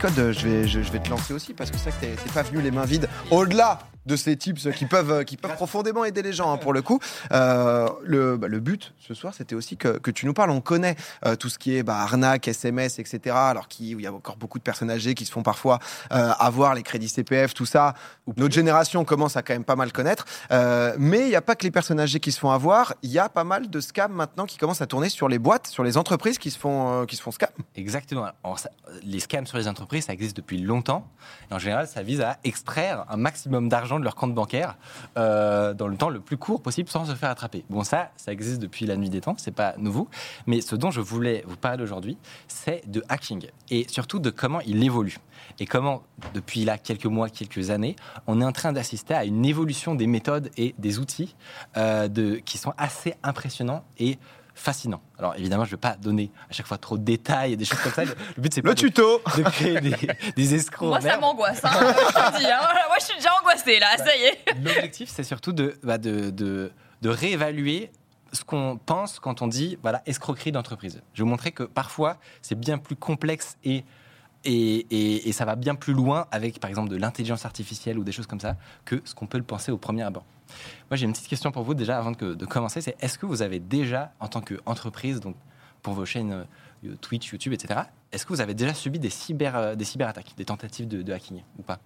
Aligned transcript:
Je 0.00 0.46
vais, 0.46 0.68
je, 0.68 0.80
je 0.80 0.92
vais 0.92 1.00
te 1.00 1.10
lancer 1.10 1.34
aussi 1.34 1.54
parce 1.54 1.70
que 1.72 1.76
c'est 1.76 1.90
vrai 1.90 1.98
que 2.00 2.16
t'es 2.16 2.22
t'es 2.22 2.30
pas 2.32 2.42
venu 2.42 2.62
les 2.62 2.70
mains 2.70 2.84
vides. 2.84 3.08
Au-delà 3.32 3.80
de 4.06 4.16
ces 4.16 4.36
tips 4.38 4.68
qui 4.74 4.86
peuvent, 4.86 5.10
euh, 5.10 5.22
qui 5.22 5.36
peuvent 5.36 5.54
profondément 5.56 6.02
aider 6.02 6.22
les 6.22 6.32
gens 6.32 6.50
hein, 6.50 6.56
pour 6.56 6.72
le 6.72 6.80
coup. 6.80 6.98
Euh, 7.30 7.90
le, 8.04 8.38
bah, 8.38 8.48
le 8.48 8.58
but 8.58 8.94
ce 9.06 9.12
soir, 9.12 9.34
c'était 9.34 9.54
aussi 9.54 9.76
que, 9.76 9.98
que 9.98 10.10
tu 10.10 10.24
nous 10.24 10.32
parles. 10.32 10.48
On 10.48 10.62
connaît 10.62 10.96
euh, 11.26 11.36
tout 11.36 11.50
ce 11.50 11.58
qui 11.58 11.76
est 11.76 11.82
bah, 11.82 11.98
arnaque, 11.98 12.48
SMS, 12.48 12.98
etc. 13.00 13.36
Alors 13.36 13.68
qu'il 13.68 13.86
il 13.88 14.00
y 14.00 14.06
a 14.06 14.12
encore 14.12 14.38
beaucoup 14.38 14.56
de 14.58 14.62
personnes 14.62 14.90
âgées 14.90 15.14
qui 15.14 15.26
se 15.26 15.30
font 15.32 15.42
parfois 15.42 15.78
euh, 16.12 16.30
avoir 16.38 16.74
les 16.74 16.82
crédits 16.82 17.08
CPF, 17.08 17.52
tout 17.52 17.66
ça. 17.66 17.92
Notre 18.38 18.54
génération 18.54 19.04
commence 19.04 19.36
à 19.36 19.42
quand 19.42 19.52
même 19.52 19.64
pas 19.64 19.76
mal 19.76 19.92
connaître. 19.92 20.24
Mais 20.98 21.20
il 21.20 21.28
n'y 21.28 21.36
a 21.36 21.42
pas 21.42 21.54
que 21.54 21.64
les 21.64 21.70
personnes 21.70 22.00
âgées 22.00 22.20
qui 22.20 22.32
se 22.32 22.38
font 22.40 22.50
avoir. 22.50 22.94
Il 23.02 23.10
y 23.10 23.18
a 23.18 23.28
pas 23.28 23.44
mal 23.44 23.68
de 23.68 23.80
scams 23.80 24.12
maintenant 24.12 24.46
qui 24.46 24.56
commencent 24.56 24.80
à 24.80 24.86
tourner 24.86 25.10
sur 25.10 25.28
les 25.28 25.38
boîtes, 25.38 25.66
sur 25.66 25.84
les 25.84 25.98
entreprises 25.98 26.38
qui 26.38 26.50
se 26.50 26.58
font, 26.58 27.04
qui 27.06 27.16
se 27.16 27.22
font 27.22 27.30
scam. 27.32 27.50
Exactement. 27.76 28.26
Alors, 28.42 28.58
ça- 28.58 28.70
les 29.02 29.20
scams 29.20 29.46
sur 29.46 29.58
les 29.58 29.68
entreprises, 29.68 29.87
ça 30.00 30.12
existe 30.12 30.36
depuis 30.36 30.58
longtemps. 30.58 31.06
Et 31.50 31.54
en 31.54 31.58
général, 31.58 31.86
ça 31.86 32.02
vise 32.02 32.20
à 32.20 32.38
extraire 32.44 33.04
un 33.08 33.16
maximum 33.16 33.68
d'argent 33.68 33.98
de 33.98 34.04
leur 34.04 34.14
compte 34.14 34.34
bancaire 34.34 34.76
euh, 35.16 35.74
dans 35.74 35.88
le 35.88 35.96
temps 35.96 36.08
le 36.08 36.20
plus 36.20 36.36
court 36.36 36.62
possible 36.62 36.88
sans 36.88 37.04
se 37.04 37.14
faire 37.14 37.30
attraper. 37.30 37.64
Bon, 37.70 37.84
ça, 37.84 38.10
ça 38.16 38.32
existe 38.32 38.60
depuis 38.60 38.86
la 38.86 38.96
nuit 38.96 39.10
des 39.10 39.20
temps, 39.20 39.34
c'est 39.38 39.54
pas 39.54 39.74
nouveau. 39.78 40.08
Mais 40.46 40.60
ce 40.60 40.76
dont 40.76 40.90
je 40.90 41.00
voulais 41.00 41.44
vous 41.46 41.56
parler 41.56 41.82
aujourd'hui, 41.82 42.18
c'est 42.46 42.82
de 42.86 43.02
hacking 43.08 43.46
et 43.70 43.86
surtout 43.88 44.18
de 44.18 44.30
comment 44.30 44.60
il 44.60 44.82
évolue. 44.82 45.18
Et 45.60 45.66
comment, 45.66 46.02
depuis 46.34 46.64
là 46.64 46.78
quelques 46.78 47.06
mois, 47.06 47.28
quelques 47.28 47.70
années, 47.70 47.96
on 48.26 48.40
est 48.40 48.44
en 48.44 48.52
train 48.52 48.72
d'assister 48.72 49.14
à 49.14 49.24
une 49.24 49.44
évolution 49.44 49.94
des 49.94 50.06
méthodes 50.06 50.50
et 50.56 50.74
des 50.78 50.98
outils 50.98 51.34
euh, 51.76 52.08
qui 52.44 52.58
sont 52.58 52.74
assez 52.76 53.14
impressionnants 53.22 53.84
et 53.98 54.18
fascinants. 54.58 55.00
Alors 55.18 55.34
évidemment, 55.36 55.64
je 55.64 55.70
ne 55.70 55.76
vais 55.76 55.80
pas 55.80 55.96
donner 55.96 56.30
à 56.50 56.52
chaque 56.52 56.66
fois 56.66 56.78
trop 56.78 56.98
de 56.98 57.04
détails 57.04 57.52
et 57.52 57.56
des 57.56 57.64
choses 57.64 57.78
comme 57.80 57.92
ça. 57.92 58.04
Le, 58.04 58.14
le 58.36 58.42
but, 58.42 58.52
c'est 58.52 58.62
pas 58.62 58.68
Le 58.70 58.74
de- 58.74 58.80
tuto 58.80 59.22
de 59.36 59.42
créer 59.44 59.80
des, 59.80 59.94
des 60.36 60.54
escrocs. 60.54 60.88
Moi, 60.88 61.00
ça 61.00 61.18
m'angoisse. 61.18 61.64
Hein, 61.64 61.70
je 61.72 62.38
dis, 62.38 62.46
hein. 62.46 62.58
Moi, 62.88 62.96
je 63.00 63.04
suis 63.04 63.16
déjà 63.16 63.30
angoissée 63.40 63.78
là, 63.78 63.96
ça 63.96 64.16
y 64.16 64.20
est. 64.22 64.38
L'objectif, 64.62 65.08
c'est 65.08 65.22
surtout 65.24 65.52
de, 65.52 65.78
bah, 65.82 65.98
de, 65.98 66.30
de, 66.30 66.70
de 67.02 67.08
réévaluer 67.08 67.90
ce 68.32 68.44
qu'on 68.44 68.78
pense 68.84 69.20
quand 69.20 69.40
on 69.40 69.46
dit 69.46 69.78
voilà, 69.82 70.02
escroquerie 70.06 70.52
d'entreprise. 70.52 71.00
Je 71.14 71.18
vais 71.22 71.24
vous 71.24 71.30
montrer 71.30 71.52
que 71.52 71.62
parfois, 71.62 72.18
c'est 72.42 72.58
bien 72.58 72.76
plus 72.78 72.96
complexe 72.96 73.56
et, 73.64 73.84
et, 74.44 74.86
et- 74.90 75.28
et 75.28 75.32
ça 75.32 75.44
va 75.44 75.56
bien 75.56 75.74
plus 75.74 75.94
loin 75.94 76.26
avec, 76.30 76.60
par 76.60 76.68
exemple, 76.68 76.90
de 76.90 76.96
l'intelligence 76.96 77.44
artificielle 77.46 77.98
ou 77.98 78.04
des 78.04 78.12
choses 78.12 78.26
comme 78.26 78.40
ça 78.40 78.56
que 78.84 79.00
ce 79.04 79.14
qu'on 79.14 79.26
peut 79.26 79.38
le 79.38 79.44
penser 79.44 79.72
au 79.72 79.78
premier 79.78 80.02
abord. 80.02 80.24
Moi, 80.90 80.96
j'ai 80.96 81.04
une 81.06 81.12
petite 81.12 81.28
question 81.28 81.50
pour 81.52 81.62
vous 81.62 81.74
déjà 81.74 81.98
avant 81.98 82.12
de, 82.12 82.34
de 82.34 82.46
commencer. 82.46 82.80
C'est 82.80 82.96
est-ce 83.00 83.18
que 83.18 83.26
vous 83.26 83.42
avez 83.42 83.58
déjà, 83.58 84.12
en 84.20 84.28
tant 84.28 84.40
qu'entreprise, 84.40 85.20
donc 85.20 85.36
pour 85.82 85.94
vos 85.94 86.04
chaînes 86.06 86.44
euh, 86.84 86.94
Twitch, 87.00 87.30
YouTube, 87.32 87.52
etc., 87.52 87.80
est-ce 88.12 88.24
que 88.24 88.32
vous 88.32 88.40
avez 88.40 88.54
déjà 88.54 88.72
subi 88.74 88.98
des, 88.98 89.10
cyber, 89.10 89.56
euh, 89.56 89.74
des 89.74 89.84
cyberattaques, 89.84 90.34
des 90.36 90.44
tentatives 90.44 90.88
de, 90.88 91.02
de 91.02 91.12
hacking 91.12 91.42
ou 91.58 91.62
pas? 91.62 91.78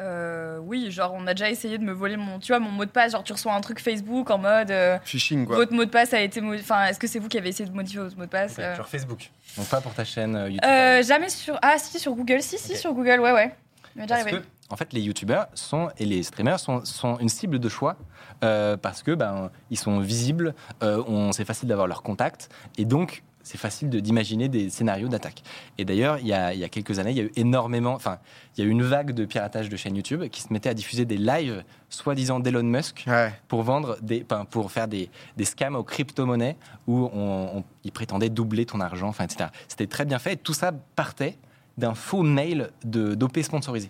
Euh, 0.00 0.58
oui, 0.58 0.90
genre 0.90 1.12
on 1.14 1.26
a 1.28 1.34
déjà 1.34 1.48
essayé 1.50 1.78
de 1.78 1.84
me 1.84 1.92
voler 1.92 2.16
mon, 2.16 2.40
tu 2.40 2.48
vois, 2.50 2.58
mon 2.58 2.70
mot 2.70 2.84
de 2.84 2.90
passe. 2.90 3.12
Genre 3.12 3.22
tu 3.22 3.32
reçois 3.32 3.52
un 3.54 3.60
truc 3.60 3.78
Facebook 3.78 4.30
en 4.30 4.38
mode 4.38 4.70
euh, 4.72 4.98
Phishing 5.04 5.46
quoi. 5.46 5.54
votre 5.56 5.72
mot 5.72 5.84
de 5.84 5.90
passe 5.90 6.12
a 6.14 6.20
été, 6.20 6.40
enfin, 6.42 6.86
est-ce 6.86 6.98
que 6.98 7.06
c'est 7.06 7.20
vous 7.20 7.28
qui 7.28 7.38
avez 7.38 7.50
essayé 7.50 7.68
de 7.68 7.74
modifier 7.74 8.00
votre 8.00 8.16
mot 8.16 8.24
de 8.24 8.30
passe 8.30 8.56
euh 8.58 8.74
Sur 8.74 8.88
Facebook. 8.88 9.30
Donc 9.56 9.66
pas 9.66 9.80
pour 9.80 9.94
ta 9.94 10.04
chaîne 10.04 10.32
YouTube. 10.46 10.60
Euh, 10.64 11.02
Jamais 11.04 11.28
sur, 11.28 11.56
ah 11.62 11.76
si 11.78 12.00
sur 12.00 12.14
Google, 12.14 12.42
si 12.42 12.58
si 12.58 12.76
sur 12.76 12.92
Google, 12.94 13.20
ouais 13.20 13.32
ouais. 13.32 13.54
Il 13.94 14.00
m'est 14.00 14.06
déjà 14.06 14.16
Parce 14.16 14.26
arrivé. 14.26 14.40
que, 14.40 14.61
en 14.72 14.76
fait, 14.76 14.92
les 14.92 15.00
youtubeurs 15.02 15.46
sont, 15.54 15.90
et 15.98 16.04
les 16.06 16.22
streamers 16.22 16.58
sont, 16.58 16.84
sont 16.84 17.18
une 17.18 17.28
cible 17.28 17.58
de 17.58 17.68
choix 17.68 17.96
euh, 18.42 18.76
parce 18.76 19.02
que 19.02 19.12
ben, 19.14 19.50
ils 19.70 19.78
sont 19.78 20.00
visibles, 20.00 20.54
euh, 20.82 21.02
on- 21.06 21.30
c'est 21.32 21.44
facile 21.44 21.68
d'avoir 21.68 21.86
leur 21.86 22.02
contact 22.02 22.48
et 22.78 22.84
donc 22.84 23.22
c'est 23.44 23.58
facile 23.58 23.90
de- 23.90 23.98
d'imaginer 23.98 24.48
des 24.48 24.70
scénarios 24.70 25.08
d'attaque. 25.08 25.42
Et 25.76 25.84
d'ailleurs, 25.84 26.18
il 26.20 26.28
y, 26.28 26.32
a, 26.32 26.54
il 26.54 26.60
y 26.60 26.64
a 26.64 26.68
quelques 26.68 27.00
années, 27.00 27.10
il 27.10 27.16
y 27.16 27.20
a 27.20 27.24
eu 27.24 27.32
énormément, 27.34 27.92
enfin, 27.92 28.18
il 28.56 28.62
y 28.62 28.64
a 28.64 28.68
eu 28.68 28.70
une 28.70 28.84
vague 28.84 29.10
de 29.12 29.24
piratage 29.24 29.68
de 29.68 29.76
chaînes 29.76 29.96
YouTube 29.96 30.22
qui 30.28 30.42
se 30.42 30.52
mettait 30.52 30.68
à 30.68 30.74
diffuser 30.74 31.04
des 31.06 31.16
lives, 31.16 31.64
soi-disant 31.88 32.38
d'Elon 32.38 32.62
Musk, 32.62 33.04
Ouais. 33.08 33.32
pour 33.48 33.64
vendre 33.64 33.98
des, 34.00 34.24
enfin, 34.30 34.44
pour 34.44 34.70
faire 34.70 34.86
des, 34.86 35.10
des 35.36 35.44
scams 35.44 35.74
aux 35.74 35.82
crypto-monnaies 35.82 36.56
où 36.86 37.10
on, 37.12 37.58
on- 37.58 37.64
ils 37.82 37.90
prétendaient 37.92 38.30
doubler 38.30 38.64
ton 38.64 38.78
argent, 38.80 39.08
enfin, 39.08 39.24
etc. 39.24 39.50
C'était 39.68 39.88
très 39.88 40.04
bien 40.04 40.20
fait 40.20 40.34
et 40.34 40.36
tout 40.36 40.54
ça 40.54 40.70
partait 40.94 41.36
d'un 41.76 41.94
faux 41.94 42.22
mail 42.22 42.70
de- 42.84 43.14
d'OP 43.16 43.42
sponsorisé. 43.42 43.88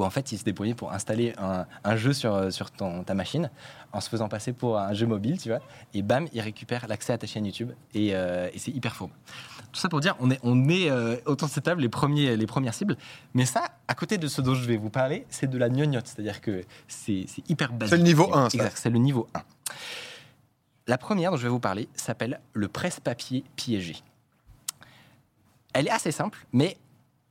Où 0.00 0.04
en 0.04 0.08
fait, 0.08 0.32
ils 0.32 0.38
se 0.38 0.44
débrouillaient 0.44 0.74
pour 0.74 0.94
installer 0.94 1.34
un, 1.36 1.66
un 1.84 1.96
jeu 1.96 2.14
sur, 2.14 2.34
euh, 2.34 2.48
sur 2.48 2.70
ton, 2.70 3.04
ta 3.04 3.12
machine 3.12 3.50
en 3.92 4.00
se 4.00 4.08
faisant 4.08 4.30
passer 4.30 4.54
pour 4.54 4.78
un 4.78 4.94
jeu 4.94 5.06
mobile, 5.06 5.38
tu 5.38 5.50
vois. 5.50 5.60
Et 5.92 6.00
bam, 6.00 6.26
ils 6.32 6.40
récupèrent 6.40 6.88
l'accès 6.88 7.12
à 7.12 7.18
ta 7.18 7.26
chaîne 7.26 7.44
YouTube 7.44 7.72
et, 7.92 8.14
euh, 8.14 8.48
et 8.54 8.58
c'est 8.58 8.70
hyper 8.70 8.96
faux. 8.96 9.10
Tout 9.70 9.78
ça 9.78 9.90
pour 9.90 10.00
dire, 10.00 10.16
on 10.18 10.30
est, 10.30 10.40
on 10.42 10.70
est 10.70 10.90
euh, 10.90 11.16
autour 11.26 11.48
de 11.48 11.52
cette 11.52 11.64
table 11.64 11.82
les, 11.82 11.90
premiers, 11.90 12.34
les 12.34 12.46
premières 12.46 12.72
cibles. 12.72 12.96
Mais 13.34 13.44
ça, 13.44 13.68
à 13.88 13.94
côté 13.94 14.16
de 14.16 14.26
ce 14.26 14.40
dont 14.40 14.54
je 14.54 14.64
vais 14.64 14.78
vous 14.78 14.88
parler, 14.88 15.26
c'est 15.28 15.50
de 15.50 15.58
la 15.58 15.68
gnognotte. 15.68 16.06
C'est-à-dire 16.06 16.40
que 16.40 16.64
c'est 16.88 17.26
c'est 17.28 17.46
hyper 17.50 17.70
basique. 17.70 17.90
C'est 17.90 17.98
le 17.98 18.02
niveau 18.02 18.34
1, 18.34 18.48
ça. 18.48 18.56
Exact, 18.56 18.78
c'est 18.78 18.90
le 18.90 18.98
niveau 18.98 19.28
1. 19.34 19.42
La 20.86 20.96
première 20.96 21.30
dont 21.30 21.36
je 21.36 21.42
vais 21.42 21.50
vous 21.50 21.60
parler 21.60 21.90
s'appelle 21.94 22.40
le 22.54 22.68
presse-papier 22.68 23.44
piégé. 23.56 23.96
Elle 25.74 25.88
est 25.88 25.92
assez 25.92 26.10
simple, 26.10 26.46
mais 26.54 26.78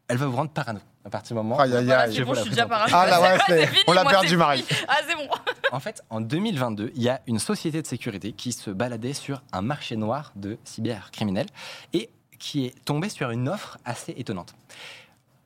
elle 0.08 0.18
va 0.18 0.28
vous 0.28 0.36
rendre 0.36 0.52
parano 0.52 0.82
à 1.06 1.10
partir 1.10 1.36
du 1.36 1.42
moment. 1.42 1.58
Aïe, 1.60 1.74
aïe, 1.76 1.86
Voilà, 1.86 2.02
aïe. 2.02 2.12
c'est 2.14 2.20
je 2.20 2.24
bon, 2.24 2.36
suis 2.36 2.50
déjà. 2.50 2.68
Ah 2.70 3.06
là 3.08 3.22
ouais, 3.22 3.38
C'est 3.48 3.60
c'est- 3.62 3.68
fini, 3.68 3.84
on 3.88 3.94
l'a 3.94 4.04
moi, 4.04 4.12
perdu 4.12 4.28
c'est 4.30 4.36
Marie. 4.36 4.64
fini. 4.64 4.80
Ah 4.88 4.98
c'est 5.08 5.16
bon. 5.16 5.28
En 5.72 5.80
fait, 5.80 6.04
en 6.10 6.20
2022, 6.20 6.92
il 6.96 7.04
y 7.04 7.10
a 7.10 7.22
une 7.28 7.38
société 7.38 7.80
de 7.82 7.86
sécurité 7.88 8.34
qui 8.34 8.52
se 8.54 8.72
baladait 8.72 9.14
sur 9.14 9.44
un 9.52 9.62
marché 9.62 9.96
noir 9.98 10.32
de 10.36 10.58
cybercriminels 10.64 11.46
et 11.94 12.10
qui 12.40 12.66
est 12.66 12.86
tombée 12.86 13.10
sur 13.10 13.30
une 13.30 13.48
offre 13.48 13.78
assez 13.86 14.14
étonnante. 14.18 14.56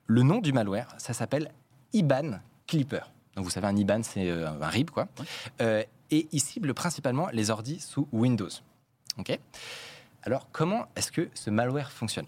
Le 0.07 0.23
nom 0.23 0.37
du 0.39 0.53
malware, 0.53 0.87
ça 0.97 1.11
s'appelle 1.13 1.51
IBAN 1.91 2.39
Clipper. 2.67 3.01
Donc 3.35 3.43
vous 3.43 3.51
savez, 3.51 3.67
un 3.67 3.75
IBAN, 3.75 4.01
c'est 4.03 4.29
euh, 4.29 4.47
un 4.61 4.67
RIB, 4.67 4.91
quoi. 4.91 5.07
Euh, 5.61 5.83
et 6.09 6.27
il 6.31 6.39
cible 6.39 6.73
principalement 6.73 7.27
les 7.33 7.49
ordis 7.49 7.79
sous 7.81 8.07
Windows. 8.13 8.47
OK? 9.17 9.37
Alors, 10.23 10.47
comment 10.53 10.85
est-ce 10.95 11.11
que 11.11 11.29
ce 11.33 11.49
malware 11.49 11.91
fonctionne? 11.91 12.27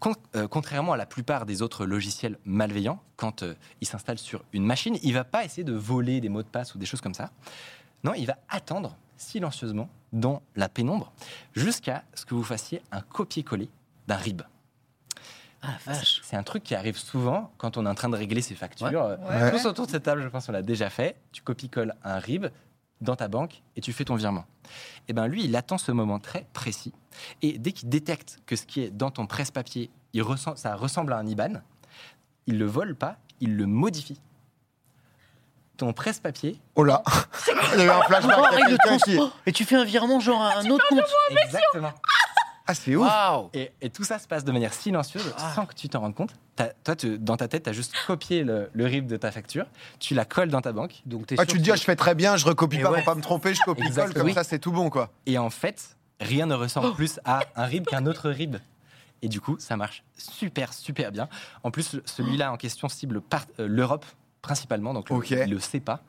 Con- 0.00 0.14
euh, 0.36 0.46
contrairement 0.46 0.92
à 0.92 0.96
la 0.96 1.06
plupart 1.06 1.44
des 1.44 1.60
autres 1.62 1.84
logiciels 1.84 2.38
malveillants, 2.44 3.02
quand 3.16 3.42
euh, 3.42 3.54
il 3.80 3.86
s'installe 3.88 4.18
sur 4.18 4.44
une 4.52 4.64
machine, 4.64 4.96
il 5.02 5.12
va 5.12 5.24
pas 5.24 5.44
essayer 5.44 5.64
de 5.64 5.72
voler 5.74 6.20
des 6.20 6.28
mots 6.28 6.42
de 6.42 6.48
passe 6.48 6.74
ou 6.74 6.78
des 6.78 6.86
choses 6.86 7.00
comme 7.00 7.14
ça. 7.14 7.30
Non, 8.04 8.14
il 8.14 8.26
va 8.26 8.36
attendre 8.48 8.96
silencieusement 9.16 9.88
dans 10.12 10.40
la 10.54 10.68
pénombre 10.68 11.12
jusqu'à 11.56 12.04
ce 12.14 12.24
que 12.24 12.34
vous 12.34 12.44
fassiez 12.44 12.80
un 12.92 13.00
copier-coller 13.00 13.68
d'un 14.06 14.16
RIB. 14.16 14.42
Ah 15.60 15.70
vache. 15.84 16.20
C'est 16.22 16.36
un 16.36 16.44
truc 16.44 16.62
qui 16.62 16.76
arrive 16.76 16.96
souvent 16.96 17.50
quand 17.58 17.76
on 17.76 17.84
est 17.84 17.88
en 17.88 17.94
train 17.96 18.08
de 18.08 18.16
régler 18.16 18.42
ses 18.42 18.54
factures. 18.54 18.86
Euh, 19.02 19.16
Ouais. 19.16 19.50
Tous 19.50 19.66
autour 19.66 19.86
de 19.86 19.90
cette 19.90 20.04
table, 20.04 20.22
je 20.22 20.28
pense 20.28 20.46
qu'on 20.46 20.52
l'a 20.52 20.62
déjà 20.62 20.88
fait. 20.88 21.16
Tu 21.32 21.42
copies-colles 21.42 21.96
un 22.04 22.20
RIB 22.20 22.46
dans 23.00 23.16
ta 23.16 23.28
banque 23.28 23.62
et 23.76 23.80
tu 23.80 23.92
fais 23.92 24.04
ton 24.04 24.16
virement. 24.16 24.44
Et 25.08 25.12
ben 25.12 25.26
lui, 25.26 25.44
il 25.44 25.56
attend 25.56 25.78
ce 25.78 25.92
moment 25.92 26.18
très 26.18 26.46
précis. 26.52 26.92
Et 27.42 27.58
dès 27.58 27.72
qu'il 27.72 27.88
détecte 27.88 28.38
que 28.46 28.56
ce 28.56 28.66
qui 28.66 28.80
est 28.82 28.90
dans 28.90 29.10
ton 29.10 29.26
presse-papier, 29.26 29.90
il 30.12 30.22
ressent, 30.22 30.56
ça 30.56 30.74
ressemble 30.74 31.12
à 31.12 31.18
un 31.18 31.26
IBAN, 31.26 31.62
il 32.46 32.58
le 32.58 32.66
vole 32.66 32.94
pas, 32.94 33.16
il 33.40 33.56
le 33.56 33.66
modifie. 33.66 34.20
Ton 35.76 35.92
presse-papier, 35.92 36.60
Oh 36.74 36.82
là 36.82 37.02
Il 37.74 37.78
y 37.78 37.82
a 37.82 37.84
eu 37.84 37.88
un 37.90 38.02
flashback. 38.02 38.36
Et 39.46 39.52
tu 39.52 39.64
fais 39.64 39.76
un 39.76 39.84
virement 39.84 40.18
genre 40.18 40.42
à 40.42 40.58
un 40.58 40.66
autre 40.70 40.84
compte. 40.88 41.00
exactement. 41.30 41.92
Ah, 42.68 42.74
c'est 42.74 42.94
ouf. 42.94 43.10
Et, 43.54 43.72
et 43.80 43.88
tout 43.90 44.04
ça 44.04 44.18
se 44.18 44.28
passe 44.28 44.44
de 44.44 44.52
manière 44.52 44.74
silencieuse, 44.74 45.34
Ah. 45.38 45.52
sans 45.54 45.64
que 45.66 45.74
tu 45.74 45.88
t'en 45.88 46.00
rendes 46.00 46.14
compte. 46.14 46.34
Toi, 46.84 46.94
tu- 46.96 47.18
dans 47.18 47.36
ta 47.36 47.48
tête, 47.48 47.62
tu 47.64 47.70
as 47.70 47.72
juste 47.72 47.94
copié 48.06 48.44
le, 48.44 48.68
le 48.74 48.84
RIB 48.84 49.06
de 49.06 49.16
ta 49.16 49.30
facture, 49.32 49.64
tu 49.98 50.14
la 50.14 50.24
colles 50.24 50.50
dans 50.50 50.60
ta 50.60 50.72
banque, 50.72 51.00
Donc 51.06 51.32
Ah, 51.38 51.46
tu 51.46 51.56
te 51.56 51.62
dis, 51.62 51.68
que- 51.68 51.72
ah, 51.72 51.76
je 51.76 51.82
fais 51.84 51.96
très 51.96 52.14
bien, 52.14 52.36
je 52.36 52.44
recopie 52.44 52.76
Et 52.76 52.82
pas 52.82 52.90
ouais. 52.90 52.98
pour 52.98 53.06
pas 53.06 53.14
me 53.14 53.22
tromper, 53.22 53.54
je 53.54 53.62
copie 53.62 53.80
colle, 53.80 53.86
Exactement. 53.88 54.14
comme 54.14 54.26
Oui. 54.26 54.34
ça 54.34 54.44
c'est 54.44 54.58
tout 54.58 54.72
bon 54.72 54.90
quoi. 54.90 55.10
Et 55.26 55.38
en 55.38 55.50
fait, 55.50 55.96
rien 56.20 56.46
ne 56.46 56.54
ressemble 56.54 56.92
plus 56.94 57.18
à 57.24 57.40
un 57.56 57.64
RIB 57.64 57.86
qu'un 57.86 58.04
autre 58.06 58.28
RIB. 58.28 58.56
Et 59.22 59.28
du 59.28 59.40
coup, 59.40 59.56
ça 59.58 59.76
marche 59.76 60.04
super, 60.16 60.72
super 60.74 61.10
bien. 61.10 61.28
En 61.64 61.70
plus, 61.70 61.98
celui-là 62.04 62.52
en 62.52 62.56
question 62.56 62.88
cible 62.88 63.20
euh, 63.58 63.66
l'Europe 63.66 64.04
principalement, 64.42 64.94
donc 64.94 65.10
le- 65.10 65.16
Ok. 65.16 65.30
il 65.30 65.50
le 65.50 65.58
sait 65.58 65.80
pas. 65.80 66.00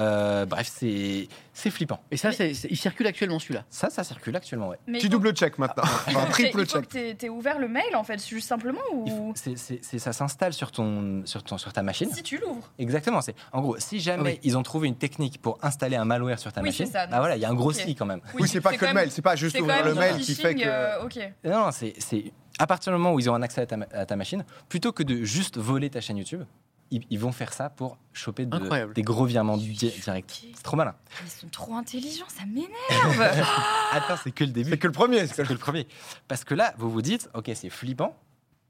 Euh, 0.00 0.46
bref, 0.46 0.70
c'est 0.72 1.26
c'est 1.54 1.70
flippant. 1.70 1.98
Et 2.12 2.16
ça, 2.16 2.30
c'est- 2.30 2.54
c'est- 2.54 2.68
il 2.70 2.76
circule 2.76 3.06
actuellement 3.08 3.40
celui-là. 3.40 3.64
Ça, 3.68 3.90
ça 3.90 4.04
circule 4.04 4.36
actuellement, 4.36 4.68
ouais. 4.68 4.78
Mais 4.86 4.98
Petit 4.98 5.06
il 5.06 5.10
faut- 5.10 5.18
double 5.18 5.32
check 5.32 5.58
maintenant. 5.58 5.82
Enfin, 6.06 6.26
triple 6.30 6.64
check. 6.66 6.88
t'aies- 6.88 7.14
t'aies 7.16 7.28
ouvert 7.28 7.58
le 7.58 7.66
mail 7.66 7.96
en 7.96 8.04
fait, 8.04 8.24
juste 8.24 8.46
simplement 8.46 8.78
ou 8.92 9.32
c'est- 9.34 9.56
c'est- 9.56 9.80
c'est- 9.82 9.98
ça 9.98 10.12
s'installe 10.12 10.52
sur, 10.52 10.70
ton, 10.70 11.22
sur, 11.24 11.42
ton, 11.42 11.58
sur 11.58 11.72
ta 11.72 11.82
machine. 11.82 12.10
si 12.12 12.22
tu 12.22 12.38
l'ouvres. 12.38 12.70
Exactement. 12.78 13.20
C'est 13.22 13.34
en 13.52 13.60
gros, 13.60 13.76
si 13.78 13.98
jamais 13.98 14.34
Oui. 14.34 14.40
ils 14.44 14.56
ont 14.56 14.62
trouvé 14.62 14.86
une 14.86 14.96
technique 14.96 15.42
pour 15.42 15.58
installer 15.62 15.96
un 15.96 16.04
malware 16.04 16.38
sur 16.38 16.52
ta 16.52 16.60
Oui, 16.60 16.68
machine, 16.68 16.86
c'est 16.86 16.92
ça, 16.92 17.06
bah 17.08 17.18
voilà, 17.18 17.34
il 17.36 17.42
y 17.42 17.44
a 17.44 17.48
un 17.50 17.54
gros 17.54 17.72
si 17.72 17.94
quand 17.96 18.06
même. 18.06 18.20
Oui, 18.38 18.46
c'est 18.48 18.60
pas 18.60 18.76
que 18.76 18.84
le 18.86 18.92
mail, 18.94 19.10
c'est 19.10 19.22
pas 19.22 19.34
juste 19.34 19.58
ouvrir 19.58 19.84
le 19.84 19.94
mail 19.94 20.18
qui 20.18 20.34
fait 20.36 20.54
que. 20.54 20.62
euh, 20.64 21.02
ok. 21.04 21.18
Non, 21.44 21.70
c'est 21.72 21.94
c'est- 21.98 22.32
à 22.60 22.66
partir 22.68 22.92
du 22.92 22.98
moment 22.98 23.14
où 23.14 23.18
ils 23.20 23.28
auront 23.28 23.38
un 23.38 23.42
accès 23.42 23.60
à 23.62 23.66
ta, 23.66 23.76
ma- 23.76 23.86
à 23.92 24.06
ta 24.06 24.14
machine, 24.16 24.44
plutôt 24.68 24.92
que 24.92 25.02
de 25.02 25.24
juste 25.24 25.58
voler 25.58 25.90
ta 25.90 26.00
chaîne 26.00 26.16
YouTube, 26.18 26.42
ils, 26.90 27.02
ils 27.10 27.18
vont 27.18 27.32
faire 27.32 27.52
ça 27.52 27.68
pour 27.70 27.98
choper 28.12 28.46
de- 28.46 28.92
des 28.92 29.02
gros 29.02 29.24
virements 29.26 29.56
di- 29.56 29.72
directs. 29.74 30.46
C'est 30.54 30.62
trop 30.62 30.76
malin. 30.76 30.94
Ils 31.24 31.30
sont 31.30 31.48
trop 31.48 31.74
intelligents, 31.74 32.26
ça 32.28 32.44
m'énerve. 32.46 33.20
Attends, 33.92 34.16
c'est 34.22 34.30
que 34.32 34.44
le 34.44 34.50
début. 34.50 34.70
C'est 34.70 34.78
que 34.78 34.86
le 34.86 34.92
premier. 34.92 35.26
c'est 35.26 35.46
que 35.46 35.52
le- 35.52 35.58
premier. 35.58 35.86
Parce 36.28 36.44
que 36.44 36.54
là, 36.54 36.74
vous 36.78 36.90
vous 36.90 37.02
dites, 37.02 37.28
ok, 37.34 37.50
c'est 37.54 37.70
flippant, 37.70 38.16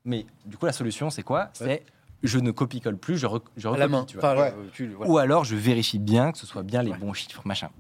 Mais 0.05 0.27
du 0.47 0.57
coup, 0.57 0.67
la 0.67 0.73
solution, 0.73 1.11
c'est 1.11 1.23
quoi? 1.23 1.51
C'est 1.53 1.85
je 2.25 2.39
ne 2.41 2.51
copie-colle 2.51 2.97
plus, 2.99 3.17
je, 3.17 3.27
re- 3.29 3.41
je 3.57 3.69
recopie. 3.69 3.79
la 3.81 3.89
main. 3.89 4.05
tu 4.05 4.17
vois. 4.19 4.33
Enfin, 4.33 4.41
Ouais. 4.43 4.55
tu- 4.73 4.89
voilà. 4.89 5.13
Ou 5.13 5.19
alors, 5.19 5.45
je 5.45 5.55
vérifie 5.55 6.01
bien 6.01 6.33
que 6.33 6.39
ce 6.39 6.47
soit 6.47 6.65
bien 6.65 6.83
les 6.83 6.91
Ouais. 6.91 6.99
bons 6.99 7.13
chiffres, 7.13 7.43
machin. 7.45 7.71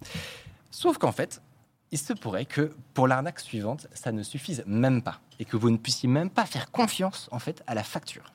Sauf 0.70 0.96
qu'en 0.99 1.11
fait, 1.11 1.43
il 1.90 1.99
se 1.99 2.12
pourrait 2.12 2.44
que 2.44 2.70
pour 2.94 3.08
l'arnaque 3.08 3.40
suivante, 3.40 3.88
ça 3.94 4.12
ne 4.12 4.23
suffise 4.23 4.62
même 4.67 5.02
pas. 5.02 5.19
Et 5.40 5.44
que 5.44 5.56
vous 5.56 5.70
ne 5.70 5.76
puissiez 5.76 6.08
même 6.08 6.31
pas 6.31 6.44
faire 6.46 6.70
confiance, 6.70 7.29
en 7.32 7.38
fait, 7.40 7.64
à 7.67 7.75
la 7.75 7.82
facture. 7.82 8.32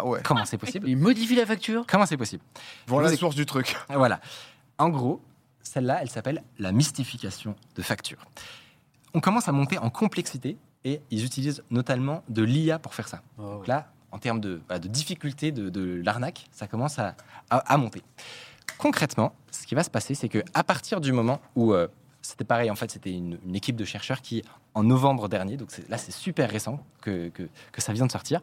Ah 0.00 0.06
ouais. 0.06 0.20
Comment 0.24 0.44
c'est 0.44 0.58
possible 0.58 0.88
Il 0.88 0.96
modifie 0.96 1.34
la 1.36 1.46
facture. 1.46 1.84
Comment 1.88 2.06
c'est 2.06 2.16
possible 2.16 2.42
Voilà 2.86 3.10
la 3.10 3.16
source 3.16 3.34
du 3.34 3.46
truc. 3.46 3.76
Voilà. 3.88 4.20
En 4.78 4.88
gros, 4.90 5.20
celle-là, 5.62 5.98
elle 6.02 6.08
s'appelle 6.10 6.42
la 6.58 6.72
mystification 6.72 7.56
de 7.74 7.82
facture. 7.82 8.18
On 9.14 9.20
commence 9.20 9.48
à 9.48 9.52
monter 9.52 9.78
en 9.78 9.90
complexité 9.90 10.56
et 10.84 11.00
ils 11.10 11.24
utilisent 11.24 11.62
notamment 11.70 12.22
de 12.28 12.42
l'IA 12.42 12.78
pour 12.78 12.94
faire 12.94 13.08
ça. 13.08 13.22
Donc 13.38 13.66
là, 13.66 13.90
en 14.12 14.18
termes 14.18 14.40
de, 14.40 14.60
bah, 14.68 14.78
de 14.78 14.86
difficulté 14.88 15.50
de, 15.52 15.68
de 15.68 16.00
l'arnaque, 16.04 16.46
ça 16.52 16.66
commence 16.68 16.98
à, 16.98 17.16
à- 17.50 17.58
à 17.58 17.76
monter. 17.76 18.02
Concrètement, 18.78 19.34
ce 19.50 19.66
qui 19.66 19.74
va 19.74 19.82
se 19.82 19.90
passer, 19.90 20.14
c'est 20.14 20.28
que 20.28 20.38
à 20.54 20.62
partir 20.62 21.00
du 21.00 21.12
moment 21.12 21.40
où 21.56 21.72
euh, 21.72 21.88
c'était 22.22 22.44
pareil, 22.44 22.70
en 22.70 22.76
fait, 22.76 22.90
c'était 22.90 23.12
une, 23.12 23.38
une 23.44 23.56
équipe 23.56 23.76
de 23.76 23.84
chercheurs 23.84 24.22
qui, 24.22 24.44
en 24.78 24.84
novembre 24.84 25.28
dernier, 25.28 25.56
donc 25.56 25.70
là 25.88 25.98
c'est 25.98 26.12
super 26.12 26.48
récent 26.50 26.78
que, 27.02 27.28
que, 27.28 27.48
que 27.72 27.80
ça 27.80 27.92
vient 27.92 28.06
de 28.06 28.12
sortir, 28.12 28.40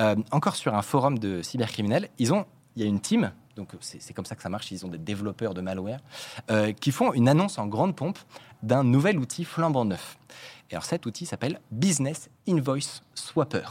euh, 0.00 0.16
encore 0.30 0.56
sur 0.56 0.74
un 0.74 0.82
forum 0.82 1.18
de 1.18 1.42
cybercriminels, 1.42 2.08
ils 2.18 2.32
ont, 2.32 2.46
il 2.76 2.82
y 2.82 2.84
a 2.84 2.88
une 2.88 3.00
team, 3.00 3.32
donc 3.56 3.70
c'est 3.80 4.12
comme 4.14 4.24
ça 4.26 4.34
que 4.36 4.42
ça 4.42 4.48
marche, 4.48 4.70
ils 4.72 4.84
ont 4.84 4.88
des 4.88 4.98
développeurs 4.98 5.54
de 5.54 5.60
malware, 5.60 6.00
euh, 6.50 6.72
qui 6.72 6.90
font 6.90 7.12
une 7.12 7.28
annonce 7.28 7.58
en 7.58 7.66
grande 7.66 7.94
pompe 7.94 8.18
d'un 8.62 8.82
nouvel 8.82 9.18
outil 9.18 9.44
flambant 9.44 9.84
neuf. 9.84 10.16
Et 10.70 10.74
alors 10.74 10.84
cet 10.84 11.06
outil 11.06 11.26
s'appelle 11.26 11.60
Business 11.70 12.30
Invoice 12.48 13.02
Swapper. 13.14 13.66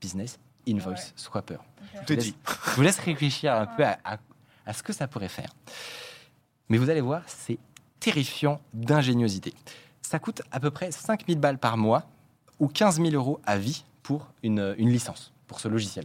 Business 0.00 0.38
Invoice 0.68 0.90
Ouais. 0.94 1.12
Swapper. 1.16 1.58
Je 2.08 2.14
dit. 2.14 2.34
Je 2.66 2.70
vous 2.76 2.82
laisse 2.82 2.98
réfléchir 2.98 3.54
un 3.54 3.66
peu 3.66 3.84
à, 3.84 3.98
à- 4.04 4.18
à 4.64 4.72
ce 4.72 4.82
que 4.82 4.92
ça 4.92 5.06
pourrait 5.06 5.28
faire. 5.28 5.50
Mais 6.68 6.78
vous 6.78 6.90
allez 6.90 7.00
voir, 7.00 7.22
c'est 7.26 7.58
terrifiant 8.00 8.60
d'ingéniosité. 8.74 9.54
Ça 10.06 10.20
coûte 10.20 10.42
à 10.52 10.60
peu 10.60 10.70
près 10.70 10.92
5000 10.92 11.38
balles 11.40 11.58
par 11.58 11.76
mois 11.76 12.04
ou 12.60 12.68
15 12.68 12.96
000 13.00 13.10
euros 13.14 13.40
à 13.44 13.58
vie 13.58 13.84
pour 14.04 14.28
une, 14.44 14.74
une 14.78 14.88
licence, 14.90 15.32
pour 15.48 15.58
ce 15.58 15.66
logiciel. 15.66 16.04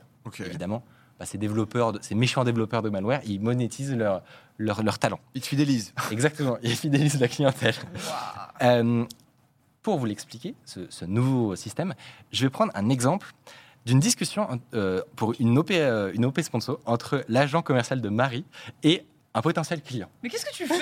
Évidemment, 0.49 0.81
bah, 1.19 1.25
ces, 1.27 1.37
développeurs, 1.37 1.93
de- 1.93 1.99
ces 2.01 2.15
méchants 2.15 2.43
développeurs 2.43 2.81
de 2.81 2.89
malware, 2.89 3.21
ils 3.25 3.39
monétisent 3.39 3.93
leur, 3.95 4.23
leur, 4.57 4.81
leur 4.81 4.97
talent. 4.97 5.19
Il 5.35 5.41
te 5.41 5.47
fidélise. 5.47 5.93
Exactement, 6.09 6.57
ils 6.63 6.75
fidélisent 6.75 7.19
la 7.19 7.27
clientèle. 7.27 7.75
Euh, 8.63 9.05
pour 9.83 9.99
vous 9.99 10.05
l'expliquer, 10.07 10.55
ce, 10.65 10.79
ce 10.89 11.05
nouveau 11.05 11.55
système, 11.55 11.93
je 12.31 12.43
vais 12.43 12.49
prendre 12.49 12.71
un 12.75 12.89
exemple 12.89 13.31
d'une 13.85 13.99
discussion 13.99 14.59
euh, 14.73 15.01
pour 15.15 15.35
une 15.39 15.57
OP, 15.59 15.69
euh, 15.71 16.11
une 16.15 16.25
OP 16.25 16.41
sponsor 16.41 16.79
entre 16.87 17.23
l'agent 17.29 17.61
commercial 17.61 18.01
de 18.01 18.09
Marie 18.09 18.45
et 18.81 19.05
un 19.33 19.41
potentiel 19.41 19.81
client. 19.81 20.09
Mais 20.21 20.29
qu'est-ce 20.29 20.45
que 20.45 20.53
tu 20.53 20.67
fais? 20.67 20.75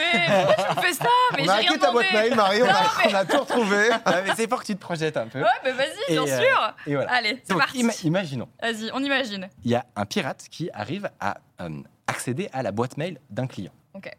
Pourquoi 0.46 0.56
tu 0.72 0.76
me 0.76 0.82
fais 0.82 0.94
ça? 0.94 1.06
Mais 1.38 1.44
on 1.44 1.50
a 1.50 1.56
rien 1.56 1.70
hacké 1.72 1.80
ta 1.80 1.92
boîte 1.92 2.08
demandé. 2.12 2.30
mail, 2.30 2.36
Marie, 2.36 2.62
on 2.64 2.66
a, 2.66 2.72
Non, 2.74 2.80
mais- 3.06 3.12
on 3.12 3.16
a 3.16 3.26
tout 3.26 3.40
retrouvé. 3.40 3.90
Mais 4.26 4.36
c'est 4.36 4.48
pour 4.48 4.60
que 4.62 4.66
tu 4.66 4.76
te 4.76 4.80
projettes 4.82 5.18
un 5.18 5.28
peu. 5.28 5.40
Ouais, 5.42 5.48
mais 5.64 5.72
vas-y, 5.72 6.12
bien 6.14 6.24
euh, 6.26 6.40
sûr. 6.42 6.76
Et 6.88 6.96
voilà. 6.96 7.12
Allez, 7.12 7.42
c'est 7.44 7.56
parti. 7.56 7.84
ima- 7.84 8.06
imaginons, 8.06 8.48
Vas-y, 8.62 8.90
on 8.94 9.04
imagine. 9.04 9.50
il 9.64 9.72
y 9.72 9.76
a 9.76 9.86
un 9.96 10.06
pirate 10.06 10.46
qui 10.50 10.70
arrive 10.74 11.10
à 11.20 11.38
euh, 11.62 11.70
accéder 12.08 12.50
à 12.52 12.64
la 12.64 12.72
boîte 12.72 12.98
mail 12.98 13.20
d'un 13.30 13.46
client. 13.48 13.72
Ok. 13.94 14.10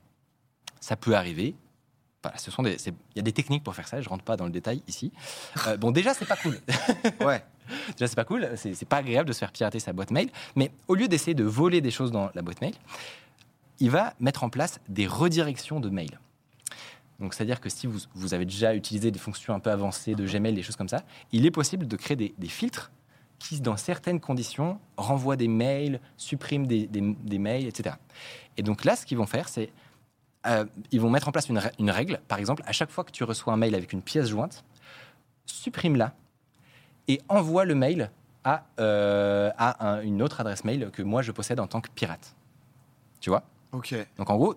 Ça 0.80 0.96
peut 0.96 1.14
arriver. 1.14 1.54
Voilà, 2.22 2.36
ce 2.38 2.50
sont 2.50 2.62
des, 2.62 2.76
il 2.86 2.92
y 3.16 3.18
a 3.18 3.22
des 3.22 3.32
techniques 3.32 3.64
pour 3.64 3.74
faire 3.74 3.88
ça. 3.88 4.00
Je 4.00 4.08
rentre 4.08 4.24
pas 4.24 4.36
dans 4.36 4.44
le 4.44 4.50
détail 4.50 4.82
ici. 4.86 5.10
Euh, 5.66 5.76
bon, 5.78 5.90
déjà, 5.90 6.12
c'est 6.14 6.26
pas 6.26 6.36
cool. 6.36 6.58
Ouais. 7.20 7.42
Déjà, 7.96 8.08
c'est 8.08 8.16
pas 8.16 8.24
cool. 8.24 8.48
C'est 8.56 8.74
c'est 8.74 8.84
pas 8.86 8.96
agréable 8.98 9.28
de 9.28 9.32
se 9.32 9.38
faire 9.38 9.52
pirater 9.52 9.78
sa 9.80 9.92
boîte 9.92 10.10
mail. 10.10 10.28
Mais 10.56 10.70
au 10.88 10.94
lieu 10.94 11.08
d'essayer 11.08 11.34
de 11.34 11.44
voler 11.44 11.80
des 11.80 11.90
choses 11.90 12.10
dans 12.12 12.30
la 12.34 12.42
boîte 12.42 12.60
mail, 12.60 12.74
il 13.80 13.90
va 13.90 14.14
mettre 14.20 14.44
en 14.44 14.50
place 14.50 14.80
des 14.88 15.06
redirections 15.06 15.80
de 15.80 15.88
mail. 15.88 16.20
Donc, 17.18 17.34
c'est-à-dire 17.34 17.60
que 17.60 17.68
si 17.68 17.86
vous, 17.86 17.98
vous 18.14 18.34
avez 18.34 18.46
déjà 18.46 18.74
utilisé 18.74 19.10
des 19.10 19.18
fonctions 19.18 19.54
un 19.54 19.60
peu 19.60 19.70
avancées 19.70 20.14
de 20.14 20.26
Gmail, 20.26 20.54
des 20.54 20.62
choses 20.62 20.76
comme 20.76 20.88
ça, 20.88 21.02
il 21.32 21.44
est 21.44 21.50
possible 21.50 21.86
de 21.86 21.96
créer 21.96 22.16
des, 22.16 22.48
filtres 22.48 22.90
qui, 23.38 23.60
dans 23.60 23.76
certaines 23.76 24.20
conditions, 24.20 24.78
renvoient 24.96 25.36
des 25.36 25.48
mails, 25.48 26.00
suppriment 26.16 26.66
des, 26.66 27.38
mails, 27.38 27.66
etc. 27.66 27.96
Et 28.56 28.62
donc 28.62 28.84
là, 28.84 28.96
ce 28.96 29.04
qu'ils 29.04 29.18
vont 29.18 29.26
faire, 29.26 29.48
c'est 29.48 29.70
euh, 30.46 30.64
ils 30.90 31.00
vont 31.00 31.10
mettre 31.10 31.28
en 31.28 31.32
place 31.32 31.50
une, 31.50 31.58
rè- 31.58 31.72
une 31.78 31.90
règle. 31.90 32.18
Par 32.26 32.38
exemple, 32.38 32.62
à 32.66 32.72
chaque 32.72 32.90
fois 32.90 33.04
que 33.04 33.10
tu 33.10 33.24
reçois 33.24 33.52
un 33.52 33.58
mail 33.58 33.74
avec 33.74 33.92
une 33.92 34.00
pièce 34.00 34.28
jointe, 34.28 34.64
supprime-la 35.44 36.14
et 37.08 37.20
envoie 37.28 37.66
le 37.66 37.74
mail 37.74 38.10
à, 38.44 38.64
euh, 38.78 39.50
à 39.58 39.86
un- 39.86 40.00
une 40.00 40.22
autre 40.22 40.40
adresse 40.40 40.64
mail 40.64 40.90
que 40.92 41.02
moi 41.02 41.20
je 41.20 41.32
possède 41.32 41.60
en 41.60 41.66
tant 41.66 41.82
que 41.82 41.90
pirate. 41.90 42.34
Tu 43.20 43.28
vois? 43.28 43.42
Ok. 43.72 43.94
Donc 44.17 44.31
en 44.31 44.37
gros, 44.37 44.55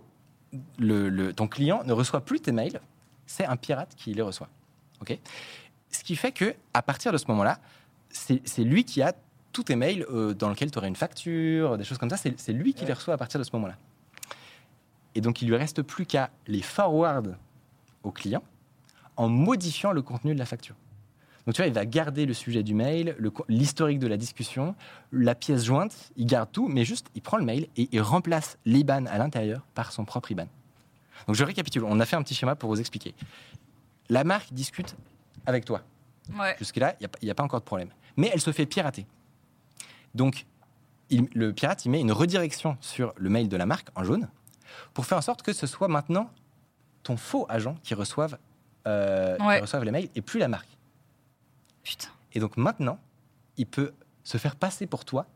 le, 0.77 1.09
le- 1.09 1.33
ton 1.33 1.47
client 1.47 1.83
ne 1.85 1.93
reçoit 1.93 2.21
plus 2.21 2.39
tes 2.39 2.51
mails, 2.51 2.79
c'est 3.25 3.45
un 3.45 3.55
pirate 3.55 3.93
qui 3.95 4.13
les 4.13 4.21
reçoit. 4.21 4.49
Ok 5.01 5.17
Ce 5.91 6.03
qui 6.03 6.15
fait 6.15 6.31
que 6.31 6.55
à 6.73 6.81
partir 6.81 7.11
de 7.11 7.17
ce 7.17 7.25
moment-là, 7.29 7.59
c'est 8.09 8.63
lui 8.63 8.83
qui 8.85 9.01
a 9.01 9.13
tous 9.51 9.63
tes 9.63 9.75
mails 9.75 10.05
euh, 10.09 10.33
dans 10.33 10.49
lesquels 10.49 10.71
tu 10.71 10.77
aurais 10.77 10.87
une 10.87 10.95
facture, 10.95 11.77
des 11.77 11.83
choses 11.83 11.97
comme 11.97 12.09
ça. 12.09 12.17
C'est 12.17 12.39
c'est 12.39 12.53
lui 12.53 12.73
qui 12.73 12.85
les 12.85 12.93
reçoit 12.93 13.13
à 13.13 13.17
partir 13.17 13.39
de 13.39 13.43
ce 13.43 13.51
moment-là. 13.53 13.75
Et 15.15 15.21
donc 15.21 15.41
il 15.41 15.47
lui 15.47 15.55
reste 15.55 15.81
plus 15.83 16.05
qu'à 16.05 16.29
les 16.47 16.61
forward 16.61 17.37
au 18.03 18.11
client 18.11 18.43
en 19.15 19.29
modifiant 19.29 19.91
le 19.91 20.01
contenu 20.01 20.33
de 20.33 20.39
la 20.39 20.45
facture. 20.45 20.75
Donc 21.45 21.55
tu 21.55 21.61
vois, 21.61 21.67
il 21.67 21.73
va 21.73 21.85
garder 21.85 22.25
le 22.25 22.33
sujet 22.33 22.63
du 22.63 22.73
mail, 22.73 23.17
l'historique 23.49 23.99
de 23.99 24.07
la 24.07 24.15
discussion, 24.17 24.75
la 25.11 25.35
pièce 25.35 25.65
jointe, 25.65 26.11
il 26.15 26.25
garde 26.25 26.49
tout, 26.51 26.67
mais 26.69 26.85
juste 26.85 27.07
il 27.15 27.21
prend 27.21 27.37
le 27.37 27.43
mail 27.43 27.67
et 27.75 27.89
il 27.91 28.01
remplace 28.01 28.57
l'IBAN 28.65 29.05
à 29.07 29.17
l'intérieur 29.17 29.65
par 29.73 29.91
son 29.91 30.05
propre 30.05 30.31
IBAN. 30.31 30.47
Donc 31.27 31.35
je 31.35 31.43
récapitule, 31.43 31.83
on 31.83 31.99
a 31.99 32.05
fait 32.05 32.15
un 32.15 32.23
petit 32.23 32.33
schéma 32.35 32.55
pour 32.55 32.69
vous 32.69 32.79
expliquer. 32.79 33.13
La 34.09 34.23
marque 34.23 34.53
discute 34.53 34.95
avec 35.45 35.65
toi. 35.65 35.81
Ouais. 36.39 36.55
Jusque-là, 36.59 36.95
il 37.01 37.09
n'y 37.23 37.29
a, 37.29 37.35
pas 37.35 37.43
encore 37.43 37.59
de 37.59 37.65
problème. 37.65 37.89
Mais 38.15 38.29
elle 38.33 38.39
se 38.41 38.51
fait 38.51 38.65
pirater. 38.65 39.05
Donc 40.15 40.45
il- 41.09 41.27
le 41.33 41.51
pirate, 41.51 41.83
il 41.85 41.89
met 41.89 41.99
une 41.99 42.11
redirection 42.13 42.77
sur 42.79 43.13
le 43.17 43.29
mail 43.29 43.49
de 43.49 43.57
la 43.57 43.65
marque 43.65 43.89
en 43.95 44.03
jaune 44.05 44.29
pour 44.93 45.05
faire 45.05 45.17
en 45.17 45.21
sorte 45.21 45.41
que 45.41 45.51
ce 45.51 45.67
soit 45.67 45.87
maintenant 45.89 46.29
ton 47.03 47.17
faux 47.17 47.45
agent 47.49 47.75
qui 47.83 47.93
reçoive, 47.95 48.37
euh, 48.87 49.35
qui 49.35 49.43
Ouais. 49.43 49.59
reçoive 49.59 49.83
les 49.83 49.91
mails 49.91 50.09
et 50.15 50.21
plus 50.21 50.39
la 50.39 50.47
marque. 50.47 50.69
Putain. 51.83 52.09
Et 52.33 52.39
donc 52.39 52.57
maintenant, 52.57 52.99
il 53.57 53.67
peut 53.67 53.91
se 54.23 54.37
faire 54.37 54.55
passer 54.55 54.87
pour 54.87 55.05
toi 55.05 55.27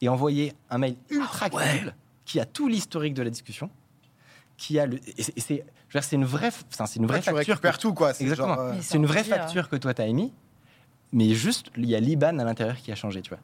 et 0.00 0.08
envoyer 0.08 0.52
un 0.70 0.78
mail 0.78 0.96
ultra 1.10 1.46
Ah 1.50 1.54
ouais. 1.56 1.64
crédible 1.64 1.94
qui 2.24 2.38
a 2.40 2.44
tout 2.44 2.68
l'historique 2.68 3.14
de 3.14 3.22
la 3.22 3.30
discussion, 3.30 3.70
qui 4.56 4.78
a 4.78 4.86
le. 4.86 5.00
Et 5.18 5.22
c'est, 5.40 5.64
une 6.12 6.24
vraie, 6.26 6.50
c'est 6.86 6.96
une 6.96 7.06
vraie 7.06 7.16
Ouais, 7.16 7.20
tu 7.22 7.30
facture. 7.30 7.36
récupères 7.54 7.76
que- 7.78 7.82
tout, 7.82 7.94
quoi. 7.94 8.10
Exactement. 8.20 8.58
euh, 8.60 8.74
c'est 8.82 8.96
une 8.98 9.06
vraie 9.06 9.24
facture 9.24 9.68
que 9.68 9.76
toi 9.76 9.94
t'as 9.94 10.06
émis, 10.06 10.32
mais 11.12 11.30
juste 11.34 11.70
il 11.76 11.86
y 11.86 11.94
a 11.94 12.00
l'IBAN 12.00 12.38
à 12.38 12.44
l'intérieur 12.44 12.76
qui 12.76 12.92
a 12.92 12.94
changé, 12.94 13.22
tu 13.22 13.30
vois. 13.30 13.38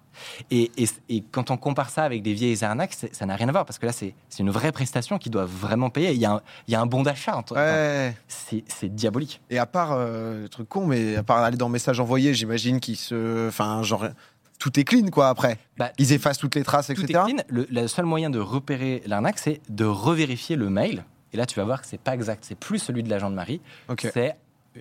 Et, 0.50 0.70
et- 0.76 0.88
et 1.08 1.22
quand 1.30 1.50
on 1.50 1.56
compare 1.56 1.90
ça 1.90 2.04
avec 2.04 2.22
des 2.22 2.34
vieilles 2.34 2.62
arnaques, 2.64 2.94
ça 3.12 3.26
n'a 3.26 3.36
rien 3.36 3.48
à 3.48 3.52
voir 3.52 3.64
parce 3.64 3.78
que 3.78 3.86
là 3.86 3.92
c'est, 3.92 4.14
c'est 4.28 4.42
une 4.42 4.50
vraie 4.50 4.72
prestation 4.72 5.18
qui 5.18 5.30
doit 5.30 5.46
vraiment 5.46 5.90
payer. 5.90 6.12
Il 6.12 6.20
y 6.20 6.26
a 6.26 6.32
un, 6.32 6.40
il 6.68 6.72
y 6.72 6.74
a 6.74 6.80
un 6.80 6.86
bon 6.86 7.02
d'achat. 7.02 7.36
enfin, 7.38 7.54
Ouais. 7.54 8.14
c'est, 8.28 8.64
c'est 8.68 8.94
diabolique. 8.94 9.40
Et 9.50 9.58
à 9.58 9.66
part, 9.66 9.92
euh, 9.92 10.42
le 10.42 10.48
truc 10.48 10.68
con, 10.68 10.86
mais 10.86 11.16
à 11.16 11.22
part 11.22 11.38
aller 11.38 11.56
dans 11.56 11.68
message 11.68 12.00
envoyé, 12.00 12.34
j'imagine 12.34 12.80
qu'ils 12.80 12.96
se. 12.96 13.48
Enfin, 13.48 13.82
genre. 13.82 14.06
Tout 14.60 14.78
est 14.78 14.84
clean, 14.84 15.08
quoi, 15.10 15.28
après. 15.28 15.58
Bah, 15.76 15.90
Ils 15.98 16.12
effacent 16.12 16.38
toutes 16.38 16.54
les 16.54 16.62
traces, 16.62 16.86
Tout 16.86 16.92
est 16.92 17.04
etc. 17.04 17.20
clean. 17.26 17.36
Le, 17.48 17.66
le 17.70 17.88
seul 17.88 18.04
moyen 18.06 18.30
de 18.30 18.38
repérer 18.38 19.02
l'arnaque, 19.04 19.38
c'est 19.38 19.60
de 19.68 19.84
revérifier 19.84 20.54
le 20.56 20.70
mail. 20.70 21.04
Et 21.32 21.36
là, 21.36 21.44
tu 21.44 21.56
vas 21.58 21.64
voir 21.64 21.80
que 21.82 21.86
c'est 21.88 22.00
pas 22.00 22.14
exact. 22.14 22.44
C'est 22.46 22.54
plus 22.54 22.78
celui 22.78 23.02
de 23.02 23.10
l'agent 23.10 23.30
de 23.30 23.34
Marie. 23.34 23.60
C'est 23.98 24.36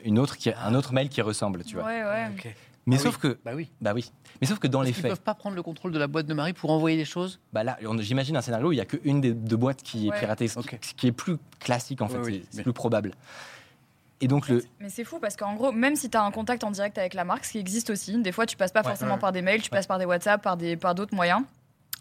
une 0.05 0.19
autre 0.19 0.37
qui, 0.37 0.51
un 0.53 0.75
autre 0.75 0.93
mail 0.93 1.09
qui 1.09 1.21
ressemble, 1.21 1.63
tu 1.63 1.75
vois. 1.75 1.85
Ouais, 1.85 2.03
ouais. 2.03 2.55
Mais 2.85 2.97
Ah 2.97 2.99
sauf 2.99 3.15
oui. 3.15 3.21
que, 3.21 3.37
Bah 3.45 3.51
oui. 3.55 3.69
bah 3.81 3.93
oui. 3.95 4.11
Mais 4.41 4.47
sauf 4.47 4.59
que 4.59 4.67
dans 4.67 4.79
Parce 4.79 4.87
les 4.87 4.93
faits, 4.93 5.11
peuvent 5.11 5.21
pas 5.21 5.33
prendre 5.35 5.55
le 5.55 5.63
contrôle 5.63 5.91
de 5.93 5.99
la 5.99 6.07
boîte 6.07 6.25
de 6.25 6.33
Marie 6.33 6.51
pour 6.53 6.69
envoyer 6.71 6.97
des 6.97 7.05
choses. 7.05 7.39
bah 7.53 7.63
là, 7.63 7.77
j'imagine 7.99 8.35
un 8.35 8.41
scénario 8.41 8.67
où 8.67 8.71
il 8.73 8.77
y 8.77 8.81
a 8.81 8.85
qu'une 8.85 9.21
des 9.21 9.33
deux 9.33 9.55
boîtes 9.55 9.81
qui 9.83 10.07
est 10.09 10.11
piratée, 10.11 10.47
ce, 10.49 10.59
qui- 10.59 11.07
est 11.07 11.11
plus 11.13 11.37
classique 11.59 12.01
en 12.01 12.07
fait, 12.09 12.17
oui, 12.19 12.45
c'est- 12.49 12.57
mais- 12.57 12.63
plus 12.63 12.73
probable. 12.73 13.13
Et 14.21 14.27
donc 14.27 14.47
le, 14.47 14.63
Mais 14.79 14.89
c'est 14.89 15.03
fou 15.03 15.19
parce 15.19 15.35
qu'en 15.35 15.53
gros, 15.55 15.71
même 15.71 15.95
si 15.95 16.09
tu 16.09 16.17
as 16.17 16.23
un 16.23 16.31
contact 16.31 16.63
en 16.63 16.71
direct 16.71 16.97
avec 16.97 17.13
la 17.13 17.23
marque, 17.25 17.45
ce 17.45 17.53
qui 17.53 17.57
existe 17.59 17.89
aussi, 17.89 18.17
des 18.21 18.31
fois 18.31 18.45
tu 18.45 18.55
passes 18.57 18.71
pas 18.71 18.81
Ouais. 18.81 18.87
forcément 18.87 19.15
Ouais. 19.15 19.19
par 19.19 19.31
des 19.31 19.41
mails, 19.41 19.61
tu 19.61 19.69
passes 19.69 19.87
par 19.87 19.99
des 19.99 20.05
WhatsApp, 20.05 20.41
par 20.41 20.55
des 20.57 20.77
par 20.77 20.95
d'autres 20.95 21.15
moyens. 21.15 21.41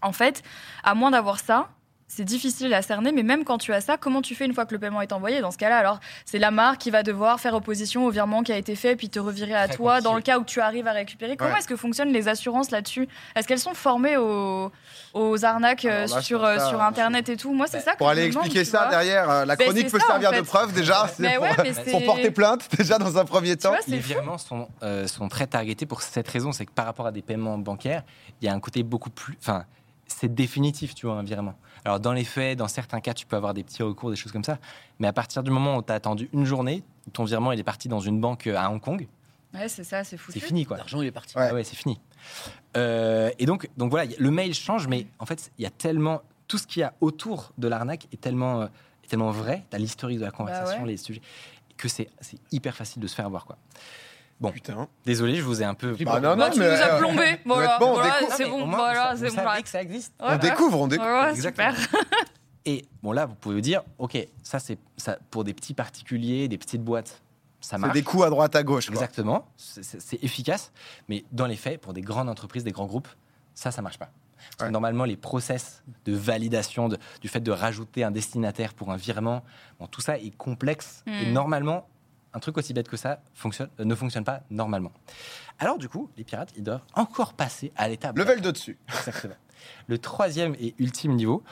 En 0.02 0.12
fait, 0.12 0.42
à 0.84 0.94
moins 0.94 1.10
d'avoir 1.12 1.38
ça, 1.40 1.68
c'est 2.14 2.24
difficile 2.24 2.72
à 2.74 2.82
cerner, 2.82 3.10
mais 3.12 3.22
même 3.22 3.44
quand 3.44 3.58
tu 3.58 3.72
as 3.72 3.80
ça, 3.80 3.96
comment 3.96 4.20
tu 4.20 4.34
fais 4.34 4.44
une 4.44 4.52
fois 4.52 4.66
que 4.66 4.72
le 4.74 4.78
paiement 4.78 5.00
est 5.00 5.12
envoyé? 5.12 5.40
Dans 5.40 5.50
ce 5.50 5.56
cas-là, 5.58 5.78
alors 5.78 5.98
c'est 6.26 6.38
la 6.38 6.50
marque 6.50 6.78
qui 6.78 6.90
va 6.90 7.02
devoir 7.02 7.40
faire 7.40 7.54
opposition 7.54 8.04
au 8.04 8.10
virement 8.10 8.42
qui 8.42 8.52
a 8.52 8.56
été 8.58 8.74
fait, 8.76 8.96
puis 8.96 9.08
te 9.08 9.18
revirer 9.18 9.54
à 9.54 9.66
Très 9.68 9.76
toi 9.76 10.00
dans 10.00 10.14
le 10.14 10.20
cas 10.20 10.38
où 10.38 10.44
tu 10.44 10.60
arrives 10.60 10.86
à 10.86 10.92
récupérer. 10.92 11.36
Comment 11.36 11.52
Ouais. 11.52 11.58
est-ce 11.58 11.68
que 11.68 11.76
fonctionnent 11.76 12.12
les 12.12 12.28
assurances 12.28 12.70
là-dessus? 12.70 13.08
Est-ce 13.34 13.48
qu'elles 13.48 13.58
sont 13.58 13.74
formées 13.74 14.16
aux, 14.18 14.70
aux 15.14 15.44
arnaques 15.44 15.84
euh, 15.86 16.02
là, 16.02 16.06
sur, 16.08 16.22
sur 16.22 16.44
euh, 16.44 16.58
ça, 16.58 16.68
sur 16.68 16.82
Internet 16.82 17.28
et 17.28 17.36
tout? 17.36 17.52
Moi, 17.52 17.66
c'est 17.66 17.78
bah, 17.78 17.82
ça 17.84 17.92
que 17.92 17.98
Pour 17.98 18.08
je 18.08 18.12
aller 18.12 18.28
demande, 18.28 18.44
expliquer 18.44 18.64
ça 18.64 18.78
vois. 18.82 18.90
derrière, 18.90 19.30
euh, 19.30 19.44
la 19.44 19.56
Ben, 19.56 19.64
chronique 19.68 19.90
peut 19.90 19.98
ça, 19.98 20.04
en 20.06 20.20
servir 20.20 20.32
de 20.32 20.40
preuve 20.42 20.72
déjà. 20.72 21.08
C'est 21.08 21.22
Mais 21.22 21.34
pour, 21.36 21.44
ouais, 21.44 21.50
mais 21.62 21.72
pour 21.72 21.84
c'est- 22.00 22.04
porter 22.06 22.30
plainte 22.30 22.68
déjà 22.76 22.98
dans 22.98 23.16
un 23.18 23.24
premier 23.24 23.56
temps. 23.56 23.70
vois, 23.70 23.78
Les 23.88 24.00
fou. 24.00 24.08
virements 24.08 24.38
sont, 24.38 24.68
euh, 24.82 25.06
sont 25.06 25.28
très 25.28 25.46
targetés 25.46 25.86
pour 25.86 26.02
cette 26.02 26.28
raison, 26.28 26.52
c'est 26.52 26.66
que 26.66 26.72
par 26.72 26.84
rapport 26.86 27.06
à 27.06 27.12
des 27.12 27.22
paiements 27.22 27.58
bancaires, 27.58 28.02
il 28.40 28.46
y 28.46 28.48
a 28.48 28.52
un 28.54 28.60
côté 28.60 28.82
beaucoup 28.82 29.10
plus... 29.10 29.36
Enfin, 29.40 29.64
c'est 30.18 30.34
définitif, 30.34 30.94
tu 30.94 31.06
vois, 31.06 31.16
un 31.16 31.22
virement. 31.22 31.54
Alors, 31.84 31.98
dans 32.00 32.12
les 32.12 32.24
faits, 32.24 32.58
dans 32.58 32.68
certains 32.68 33.00
cas, 33.00 33.12
tu 33.14 33.26
peux 33.26 33.36
avoir 33.36 33.54
des 33.54 33.62
petits 33.64 33.82
recours, 33.82 34.10
des 34.10 34.16
choses 34.16 34.32
comme 34.32 34.44
ça. 34.44 34.58
Mais 34.98 35.08
à 35.08 35.12
partir 35.12 35.42
du 35.42 35.50
moment 35.50 35.76
où 35.78 35.82
tu 35.82 35.90
as 35.92 35.96
attendu 35.96 36.28
une 36.32 36.44
journée, 36.44 36.82
ton 37.12 37.24
virement 37.24 37.52
il 37.52 37.58
est 37.60 37.64
parti 37.64 37.88
dans 37.88 38.00
une 38.00 38.20
banque 38.20 38.46
euh, 38.46 38.56
à 38.56 38.70
Hong 38.70 38.80
Kong, 38.80 39.06
Ouais, 39.54 39.68
c'est 39.68 39.84
ça, 39.84 40.02
c'est 40.02 40.16
foutu. 40.16 40.40
c'est 40.40 40.46
fini, 40.46 40.64
quoi. 40.64 40.78
L'argent, 40.78 41.02
il 41.02 41.08
est 41.08 41.12
parti. 41.12 41.36
Ouais. 41.36 41.48
Ah 41.50 41.54
ouais, 41.54 41.62
c'est 41.62 41.76
fini. 41.76 42.00
Euh, 42.76 43.30
et 43.38 43.44
donc, 43.46 43.68
donc 43.76 43.90
voilà, 43.90 44.10
le 44.18 44.30
mail 44.30 44.54
change, 44.54 44.88
mais 44.88 45.06
en 45.18 45.26
fait, 45.26 45.50
il 45.58 45.62
y 45.62 45.66
a 45.66 45.70
tellement. 45.70 46.22
Tout 46.48 46.58
ce 46.58 46.66
qu'il 46.66 46.80
y 46.80 46.84
a 46.84 46.92
autour 47.00 47.52
de 47.58 47.68
l'arnaque 47.68 48.06
est 48.12 48.20
tellement, 48.20 48.62
euh, 48.62 48.66
est 49.04 49.08
tellement 49.08 49.30
vrai, 49.30 49.64
tu 49.70 49.76
as 49.76 49.78
l'historique 49.78 50.18
de 50.18 50.24
la 50.24 50.30
conversation, 50.30 50.78
Bah 50.78 50.82
ouais. 50.84 50.90
les 50.90 50.96
sujets, 50.96 51.22
que 51.76 51.88
c'est 51.88 52.08
c'est 52.20 52.38
hyper 52.50 52.74
facile 52.76 53.00
de 53.02 53.06
se 53.06 53.14
faire 53.14 53.26
avoir. 53.26 53.44
Quoi. 53.46 53.56
Bon. 54.42 54.50
Putain. 54.52 54.88
Désolé, 55.06 55.36
je 55.36 55.42
vous 55.42 55.62
ai 55.62 55.64
un 55.64 55.74
peu. 55.74 55.92
Bah 56.04 56.20
non, 56.20 56.36
Bah, 56.36 56.48
non, 56.48 56.50
tu 56.52 56.58
mais, 56.60 56.66
nous 56.66 56.82
as 56.82 56.94
euh, 56.94 56.98
plombé. 56.98 57.38
Voilà, 57.46 57.68
honnêtement, 57.78 57.90
on 57.90 57.94
voilà, 57.94 58.18
découvre. 58.18 58.36
c'est 58.36 58.44
bon. 58.50 58.66
moins, 58.66 58.76
Voilà, 58.78 59.14
vous 59.14 59.24
c'est 59.28 59.36
bon. 59.36 59.62
que 59.62 59.68
ça 59.68 59.80
existe. 59.82 60.12
On 60.18 60.36
découvre, 60.36 60.80
on 60.80 60.86
découvre. 60.88 61.24
Exactement. 61.28 61.72
Et 62.64 62.84
bon, 63.02 63.12
là, 63.12 63.26
vous 63.26 63.34
pouvez 63.34 63.54
vous 63.56 63.60
dire, 63.60 63.82
ok, 63.98 64.18
ça, 64.42 64.58
c'est 64.58 64.78
ça, 64.96 65.18
pour 65.30 65.44
des 65.44 65.54
petits 65.54 65.74
particuliers, 65.74 66.46
des 66.48 66.58
petites 66.58 66.82
boîtes, 66.82 67.20
ça 67.60 67.76
C'est 67.76 67.78
marche. 67.78 67.92
des 67.94 68.02
coups 68.02 68.24
à 68.24 68.30
droite 68.30 68.54
à 68.54 68.62
gauche. 68.62 68.86
quoi. 68.86 68.94
Exactement, 68.94 69.46
c'est- 69.56 70.22
efficace, 70.22 70.72
mais 71.08 71.24
dans 71.32 71.46
les 71.46 71.56
faits, 71.56 71.80
pour 71.80 71.92
des 71.92 72.02
grandes 72.02 72.28
entreprises, 72.28 72.62
des 72.64 72.70
grands 72.72 72.86
groupes, 72.86 73.08
ça, 73.54 73.70
ça 73.72 73.82
marche 73.82 73.98
pas. 73.98 74.10
Parce 74.36 74.56
que 74.56 74.64
Ouais. 74.64 74.70
normalement, 74.70 75.04
les 75.04 75.16
process 75.16 75.82
de 76.04 76.12
validation, 76.14 76.88
de- 76.88 76.98
du 77.20 77.28
fait 77.28 77.40
de 77.40 77.50
rajouter 77.52 78.02
un 78.04 78.10
destinataire 78.10 78.74
pour 78.74 78.90
un 78.92 78.96
virement, 78.96 79.42
bon, 79.80 79.86
tout 79.86 80.00
ça 80.00 80.18
est 80.18 80.34
complexe. 80.36 81.02
Et 81.06 81.26
Mm. 81.26 81.32
normalement, 81.32 81.88
un 82.34 82.38
truc 82.40 82.56
aussi 82.58 82.72
bête 82.72 82.88
que 82.88 82.96
ça 82.96 83.20
fonctionne, 83.34 83.68
euh, 83.80 83.84
ne 83.84 83.94
fonctionne 83.94 84.24
pas 84.24 84.42
normalement. 84.50 84.92
Alors 85.58 85.78
du 85.78 85.88
coup, 85.88 86.10
les 86.16 86.24
pirates, 86.24 86.52
ils 86.56 86.62
doivent 86.62 86.82
encore 86.94 87.34
passer 87.34 87.72
à 87.76 87.88
l'étape. 87.88 88.16
Level 88.18 88.40
de 88.40 88.50
dessus. 88.50 88.78
Exactement. 88.88 89.34
Le 89.86 89.98
troisième 89.98 90.54
et 90.58 90.74
ultime 90.78 91.14
niveau, 91.14 91.42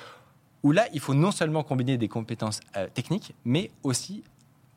où 0.63 0.73
là, 0.73 0.87
il 0.93 1.01
faut 1.01 1.15
non 1.15 1.31
seulement 1.31 1.63
combiner 1.63 1.97
des 1.97 2.09
compétences 2.09 2.61
euh, 2.77 2.87
techniques, 2.93 3.35
mais 3.45 3.71
aussi 3.83 4.25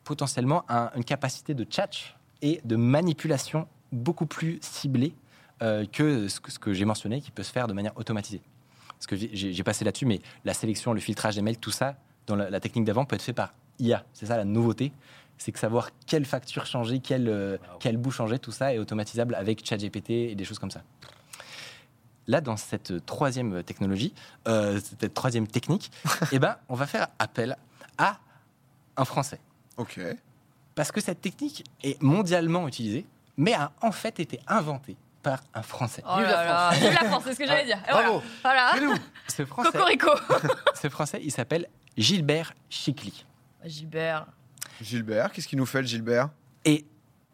potentiellement 0.04 0.64
un- 0.70 0.92
une 0.96 1.04
capacité 1.04 1.54
de 1.54 1.64
tchatch 1.64 2.16
et 2.42 2.62
de 2.66 2.76
manipulation 2.76 3.68
beaucoup 3.92 4.26
plus 4.26 4.60
ciblée 4.62 5.14
euh, 5.62 5.86
que 5.86 6.28
ce 6.28 6.40
que, 6.40 6.74
j'ai 6.74 6.86
mentionné, 6.86 7.22
qui 7.22 7.32
peut 7.32 7.44
se 7.44 7.52
faire 7.52 7.68
de 7.68 7.74
manière 7.74 7.96
automatisée. 7.98 8.42
Parce 8.90 9.08
que 9.08 9.16
j'ai 9.16 9.54
j'ai 9.54 9.64
passé 9.64 9.84
là-dessus, 9.86 10.06
mais 10.06 10.22
la 10.46 10.54
sélection, 10.54 10.94
le 10.94 11.00
filtrage 11.00 11.36
des 11.36 11.42
mails, 11.42 11.58
tout 11.58 11.72
ça, 11.72 11.96
dans 12.28 12.36
la, 12.36 12.50
la 12.50 12.60
technique 12.60 12.86
d'avant, 12.86 13.06
peut 13.06 13.16
être 13.16 13.22
fait 13.22 13.34
par 13.34 13.54
IA. 13.80 14.04
C'est 14.14 14.26
ça 14.28 14.38
la 14.38 14.46
nouveauté. 14.46 14.92
C'est 15.38 15.52
que 15.52 15.60
savoir 15.60 15.90
quelle 16.08 16.26
facture 16.26 16.66
changer, 16.66 17.00
quel, 17.00 17.28
euh, 17.28 17.58
Wow. 17.58 17.78
quel 17.80 17.98
bout 17.98 18.12
changer, 18.12 18.40
tout 18.40 18.52
ça 18.52 18.74
est 18.74 18.78
automatisable 18.78 19.36
avec 19.36 19.66
ChatGPT 19.68 20.10
et 20.12 20.36
des 20.36 20.46
choses 20.46 20.60
comme 20.60 20.72
ça. 20.72 20.84
Là, 22.28 22.40
dans 22.40 22.56
cette 22.56 23.06
troisième 23.06 23.64
technologie, 23.64 24.14
euh, 24.48 24.80
cette 24.80 25.14
troisième 25.14 25.48
technique, 25.48 25.92
eh 26.32 26.40
ben, 26.40 26.56
on 26.70 26.76
va 26.76 26.88
faire 26.88 27.08
appel 27.20 27.58
à 27.98 28.20
un 28.96 29.06
Français. 29.06 29.40
Ok. 29.78 30.00
Parce 30.76 30.92
que 30.92 31.02
cette 31.02 31.20
technique 31.22 31.66
est 31.84 32.02
mondialement 32.02 32.68
utilisée, 32.68 33.06
mais 33.38 33.54
a 33.54 33.72
en 33.82 33.92
fait 33.92 34.20
été 34.20 34.40
inventée 34.48 34.96
par 35.22 35.40
un 35.54 35.62
Français. 35.64 36.04
Oh 36.06 36.18
Vive 36.18 36.26
là 36.28 36.72
la 36.74 36.92
la 36.92 37.10
France, 37.10 37.24
c'est 37.26 37.34
ce 37.34 37.40
que 37.40 37.48
j'allais 37.48 37.66
dire. 37.66 37.78
Et 37.88 37.92
voilà. 37.92 38.10
Bravo. 38.10 38.24
Voilà. 38.44 38.72
Dis-nous. 38.78 38.96
Ce 39.28 39.46
Français, 39.46 39.72
Cocorico. 39.72 40.10
ce 40.82 40.90
Français 40.90 41.20
il 41.24 41.32
s'appelle 41.32 41.68
Gilbert 41.98 42.54
Chicly. 42.70 43.26
Gilbert. 43.66 44.26
Gilbert, 44.82 45.32
qu'est-ce 45.32 45.48
qu'il 45.48 45.58
nous 45.58 45.66
fait, 45.66 45.82
le 45.82 45.88
Gilbert? 45.88 46.30
Et 46.66 46.86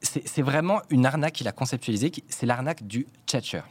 c'est 0.01 0.41
vraiment 0.41 0.81
une 0.89 1.05
arnaque 1.05 1.33
qu'il 1.33 1.47
a 1.47 1.51
conceptualisée, 1.51 2.11
c'est 2.29 2.45
l'arnaque 2.45 2.87
du 2.87 3.05
tchatcher. 3.27 3.61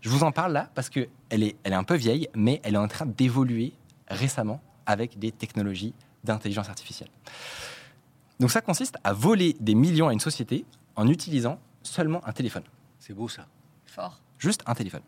Je 0.00 0.08
vous 0.08 0.22
en 0.22 0.32
parle 0.32 0.52
là 0.52 0.70
parce 0.74 0.88
qu'elle 0.88 1.08
est, 1.30 1.56
elle 1.62 1.72
est 1.72 1.76
un 1.76 1.84
peu 1.84 1.94
vieille, 1.94 2.28
mais 2.34 2.60
elle 2.64 2.74
est 2.74 2.78
en 2.78 2.88
train 2.88 3.06
d'évoluer 3.06 3.74
récemment 4.08 4.62
avec 4.86 5.18
des 5.18 5.32
technologies 5.32 5.94
d'intelligence 6.22 6.68
artificielle. 6.68 7.10
Donc 8.40 8.50
ça 8.50 8.60
consiste 8.60 8.96
à 9.04 9.12
voler 9.12 9.56
des 9.60 9.74
millions 9.74 10.08
à 10.08 10.12
une 10.12 10.20
société 10.20 10.64
en 10.96 11.08
utilisant 11.08 11.58
seulement 11.82 12.26
un 12.26 12.32
téléphone. 12.32 12.64
C'est 12.98 13.14
beau 13.14 13.28
ça. 13.28 13.46
Fort. 13.86 14.20
Juste 14.38 14.62
un 14.66 14.74
téléphone. 14.74 15.02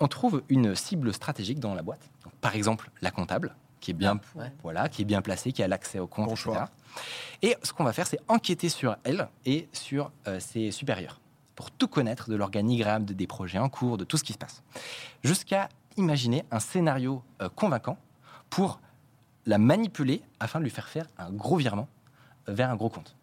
On 0.00 0.08
trouve 0.08 0.42
une 0.48 0.74
cible 0.74 1.12
stratégique 1.12 1.60
dans 1.60 1.74
la 1.74 1.82
boîte. 1.82 2.08
Donc, 2.24 2.32
par 2.34 2.54
exemple, 2.54 2.90
la 3.02 3.10
comptable, 3.10 3.54
qui 3.84 3.90
est 3.90 3.94
bien, 3.94 4.18
Ouais. 4.34 4.50
voilà, 4.62 4.88
qui 4.88 5.02
est 5.02 5.04
bien 5.04 5.20
placée, 5.20 5.52
qui 5.52 5.62
a 5.62 5.68
l'accès 5.68 5.98
au 5.98 6.06
compte, 6.06 6.26
Bon 6.26 6.32
etc. 6.32 6.42
choix. 6.44 6.68
Et 7.42 7.56
ce 7.62 7.72
qu'on 7.74 7.84
va 7.84 7.92
faire, 7.92 8.06
c'est 8.06 8.18
enquêter 8.28 8.68
sur 8.70 8.96
elle 9.04 9.28
et 9.44 9.68
sur 9.72 10.10
euh, 10.26 10.40
ses 10.40 10.70
supérieurs 10.70 11.20
pour 11.54 11.70
tout 11.70 11.86
connaître 11.86 12.30
de 12.30 12.34
l'organigramme, 12.34 13.04
de- 13.04 13.12
des 13.12 13.26
projets 13.26 13.58
en 13.58 13.68
cours, 13.68 13.98
de 13.98 14.04
tout 14.04 14.16
ce 14.16 14.24
qui 14.24 14.32
se 14.32 14.38
passe. 14.38 14.62
Jusqu'à 15.22 15.68
imaginer 15.96 16.44
un 16.50 16.60
scénario 16.60 17.22
euh, 17.42 17.48
convaincant 17.50 17.98
pour 18.50 18.80
la 19.46 19.58
manipuler 19.58 20.22
afin 20.40 20.58
de 20.60 20.64
lui 20.64 20.70
faire 20.70 20.88
faire 20.88 21.06
un 21.18 21.30
gros 21.30 21.56
virement 21.56 21.88
euh, 22.48 22.54
vers 22.54 22.70
un 22.70 22.76
gros 22.76 22.88
compte. 22.88 23.14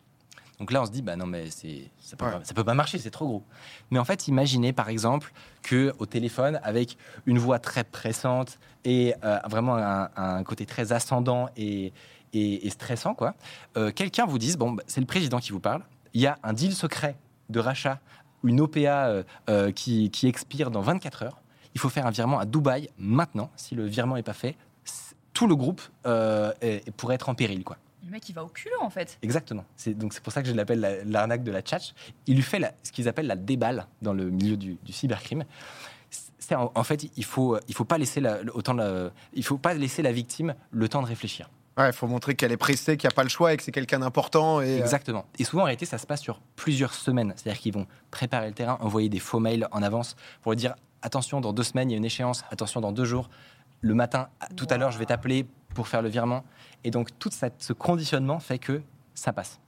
Donc 0.62 0.72
là, 0.72 0.84
on 0.84 0.86
se 0.86 0.92
dit, 0.92 1.02
bah 1.02 1.16
non, 1.16 1.26
mais 1.26 1.50
c'est, 1.50 1.90
ça 2.00 2.16
peut, 2.16 2.26
Ouais. 2.26 2.32
pas, 2.34 2.44
ça 2.44 2.54
peut 2.54 2.64
pas 2.64 2.76
marcher, 2.76 3.00
c'est 3.00 3.10
trop 3.10 3.26
gros. 3.26 3.44
Mais 3.90 3.98
en 3.98 4.06
fait, 4.06 4.28
imaginez 4.28 4.74
par 4.74 4.90
exemple 4.90 5.34
que 5.64 5.92
au 5.98 6.06
téléphone, 6.06 6.60
avec 6.64 6.98
une 7.26 7.40
voix 7.40 7.58
très 7.58 7.84
pressante 7.84 8.60
et 8.86 9.16
euh, 9.24 9.40
vraiment 9.50 9.76
un, 9.78 10.10
un 10.16 10.44
côté 10.44 10.68
très 10.68 10.92
ascendant 10.94 11.50
et, 11.58 11.92
et- 12.34 12.68
et 12.68 12.70
stressant, 12.70 13.16
quoi, 13.16 13.34
euh, 13.76 13.92
quelqu'un 13.92 14.28
vous 14.28 14.38
dise, 14.38 14.56
bon, 14.56 14.74
bah, 14.74 14.84
c'est 14.86 15.00
le 15.02 15.08
président 15.08 15.40
qui 15.40 15.52
vous 15.52 15.60
parle, 15.60 15.82
il 16.14 16.22
y 16.22 16.28
a 16.28 16.38
un 16.44 16.54
deal 16.54 16.74
secret 16.76 17.16
de 17.50 17.60
rachat, 17.60 18.00
une 18.44 18.62
OPA 18.62 19.24
euh, 19.50 19.72
qui, 19.72 20.12
qui 20.12 20.28
expire 20.28 20.70
dans 20.70 20.82
24 20.82 21.24
heures. 21.24 21.40
Il 21.74 21.82
faut 21.82 21.90
faire 21.90 22.06
un 22.06 22.12
virement 22.12 22.38
à 22.38 22.46
Dubaï 22.46 22.88
maintenant. 23.00 23.50
Si 23.56 23.74
le 23.74 23.88
virement 23.88 24.14
n'est 24.16 24.22
pas 24.24 24.34
fait, 24.34 24.56
tout 25.34 25.48
le 25.48 25.56
groupe 25.56 25.82
euh, 26.06 26.54
est- 26.62 26.92
pourrait 26.92 27.16
être 27.16 27.30
en 27.30 27.34
péril, 27.36 27.64
quoi. 27.64 27.78
Le 28.06 28.12
mec, 28.12 28.28
il 28.30 28.34
va 28.34 28.44
au 28.44 28.48
culot 28.48 28.76
en 28.82 28.90
fait. 28.90 29.18
Exactement. 29.22 29.64
C'est 29.76 29.94
donc 29.94 30.14
c'est 30.14 30.24
pour 30.24 30.34
ça 30.34 30.42
que 30.42 30.48
je 30.48 30.54
l'appelle 30.54 30.80
la- 30.80 31.04
l'arnaque 31.04 31.44
de 31.44 31.52
la 31.52 31.62
tchatch. 31.62 31.94
Il 32.28 32.36
lui 32.36 32.42
fait 32.44 32.60
la- 32.60 32.74
ce 32.84 32.92
qu'ils 32.92 33.08
appellent 33.08 33.28
la 33.28 33.36
déballe 33.36 33.86
dans 34.02 34.14
le 34.14 34.30
milieu 34.30 34.58
du, 34.58 34.78
du 34.84 34.92
cybercrime. 34.94 35.44
C'est 36.40 36.56
en, 36.56 36.72
en 36.76 36.84
fait, 36.84 37.06
il 37.16 37.24
faut 37.26 37.58
il 37.68 37.76
faut 37.76 37.86
pas 37.86 37.98
laisser 37.98 38.20
la, 38.20 38.42
le- 38.42 38.56
autant 38.56 38.74
la- 38.74 39.12
il 39.34 39.44
faut 39.44 39.58
pas 39.58 39.74
laisser 39.74 40.02
la 40.02 40.12
victime 40.12 40.56
le 40.72 40.90
temps 40.90 41.02
de 41.02 41.08
réfléchir. 41.08 41.50
Ouais, 41.78 41.90
il 41.90 41.94
faut 41.94 42.08
montrer 42.08 42.36
qu'elle 42.36 42.52
est 42.52 42.58
pressée, 42.58 42.98
qu'il 42.98 43.08
n'y 43.08 43.14
a 43.14 43.16
pas 43.16 43.24
le 43.24 43.30
choix 43.30 43.54
et 43.54 43.58
que 43.58 43.64
c'est 43.64 43.72
quelqu'un 43.72 44.00
d'important. 44.00 44.60
Et, 44.60 44.66
euh, 44.66 44.80
Exactement. 44.80 45.26
Et 45.40 45.46
souvent, 45.46 45.62
en 45.62 45.66
réalité, 45.66 45.86
ça 45.86 45.98
se 45.98 46.06
passe 46.06 46.20
sur 46.22 46.42
plusieurs 46.58 46.94
semaines. 46.94 47.34
C'est-à-dire 47.38 47.62
qu'ils 47.62 47.74
vont 47.74 47.88
préparer 48.12 48.48
le 48.48 48.54
terrain, 48.54 48.78
envoyer 48.82 49.08
des 49.08 49.20
faux 49.20 49.40
mails 49.40 49.68
en 49.72 49.82
avance 49.82 50.18
pour 50.42 50.54
dire 50.56 50.76
attention, 51.02 51.40
dans 51.40 51.54
deux 51.54 51.64
semaines, 51.64 51.90
il 51.90 51.94
y 51.94 51.96
a 51.96 51.98
une 51.98 52.06
échéance. 52.06 52.44
Attention, 52.52 52.82
dans 52.82 52.92
deux 52.92 53.06
jours, 53.06 53.30
le 53.82 53.94
matin, 53.94 54.30
tout 54.56 54.68
à 54.70 54.78
l'heure, 54.78 54.92
je 54.92 55.00
vais 55.00 55.06
t'appeler 55.06 55.46
pour 55.74 55.88
faire 55.88 56.02
le 56.02 56.10
virement. 56.10 56.44
Et 56.84 56.92
donc, 56.92 57.10
tout 57.20 57.30
cette- 57.32 57.62
ce 57.62 57.74
conditionnement 57.74 58.40
fait 58.40 58.60
que 58.60 58.82
ça 59.16 59.34
passe. 59.34 59.60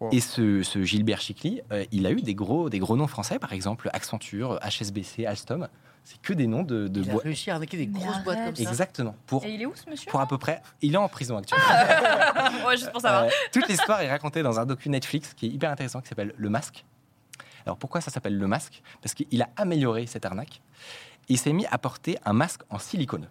Wow. 0.00 0.10
Et 0.12 0.20
ce, 0.20 0.62
ce 0.62 0.82
Gilbert 0.82 1.20
Chicly, 1.20 1.60
euh, 1.72 1.84
il 1.92 2.06
a 2.06 2.10
eu 2.10 2.20
des 2.22 2.34
gros, 2.34 2.68
des 2.68 2.78
gros 2.80 2.96
noms 2.96 3.06
français, 3.06 3.38
par 3.38 3.52
exemple 3.52 3.90
Accenture, 3.92 4.58
HSBC, 4.62 5.24
Alstom. 5.26 5.68
C'est 6.06 6.20
que 6.20 6.34
des 6.34 6.46
noms 6.46 6.64
de, 6.64 6.86
de 6.88 7.00
Il 7.02 7.08
a 7.08 7.12
boîtes. 7.12 7.24
réussi 7.24 7.50
à 7.50 7.54
arnaquer 7.54 7.78
des 7.78 7.86
grosses 7.86 8.22
boîtes 8.24 8.44
comme 8.44 8.56
ça. 8.56 8.62
Exactement. 8.62 9.16
Pour, 9.26 9.42
Et 9.46 9.52
il 9.54 9.62
est 9.62 9.66
où 9.66 9.74
ce 9.74 9.88
monsieur 9.88 10.10
pour 10.10 10.20
à 10.20 10.26
peu 10.26 10.36
près. 10.36 10.60
Il 10.82 10.92
est 10.94 10.98
en 10.98 11.08
prison 11.08 11.38
actuellement. 11.38 11.64
Ouais, 12.66 12.76
juste 12.76 12.92
pour 12.92 13.00
savoir. 13.00 13.24
Euh, 13.24 13.28
toute 13.52 13.68
l'histoire 13.68 14.00
est 14.02 14.10
racontée 14.10 14.42
dans 14.42 14.58
un 14.60 14.66
docu 14.66 14.88
Netflix 14.90 15.32
qui 15.34 15.46
est 15.46 15.48
hyper 15.50 15.70
intéressant 15.70 16.00
qui 16.02 16.08
s'appelle 16.08 16.34
Le 16.36 16.50
Masque. 16.50 16.84
Alors 17.64 17.78
pourquoi 17.78 18.00
ça 18.02 18.10
s'appelle 18.10 18.36
Le 18.38 18.46
Masque? 18.46 18.82
Parce 19.00 19.14
qu'il 19.14 19.40
a 19.42 19.48
amélioré 19.56 20.06
cette 20.06 20.26
arnaque. 20.26 20.60
Il 21.28 21.38
s'est 21.38 21.52
mis 21.52 21.66
à 21.66 21.78
porter 21.78 22.18
un 22.24 22.32
masque 22.32 22.62
en 22.70 22.78
silicone. 22.78 23.28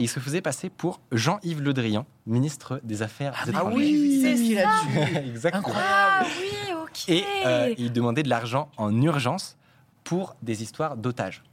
Il 0.00 0.08
se 0.08 0.18
faisait 0.18 0.40
passer 0.40 0.70
pour 0.70 1.00
Jean-Yves 1.12 1.62
Le 1.62 1.72
Drian, 1.72 2.04
ministre 2.26 2.80
des 2.82 3.02
Affaires 3.02 3.32
Ah, 3.36 3.48
étrangères. 3.48 3.72
oui, 3.76 3.92
vu 3.92 4.08
des 4.22 4.36
c'est 4.36 4.54
là-dessus. 4.54 5.16
Exactement. 5.28 5.74
Ah 5.76 6.24
oui, 6.40 6.72
ok. 6.82 7.08
Et 7.08 7.24
euh, 7.46 7.72
il 7.78 7.92
demandait 7.92 8.24
de 8.24 8.28
l'argent 8.28 8.70
en 8.76 9.00
urgence 9.00 9.56
pour 10.02 10.34
des 10.42 10.64
histoires 10.64 10.96
d'otages. 10.96 11.44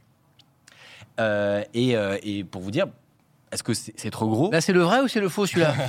Euh, 1.20 1.62
et, 1.72 1.96
euh, 1.96 2.18
et 2.24 2.42
pour 2.42 2.62
vous 2.62 2.72
dire, 2.72 2.86
est-ce 3.52 3.62
que 3.62 3.74
c'est 3.74 4.10
trop 4.10 4.28
gros? 4.28 4.50
Là, 4.50 4.60
c'est 4.60 4.72
le 4.72 4.82
vrai 4.82 5.00
ou 5.02 5.08
c'est 5.08 5.20
le 5.20 5.28
faux 5.28 5.46
celui-là? 5.46 5.74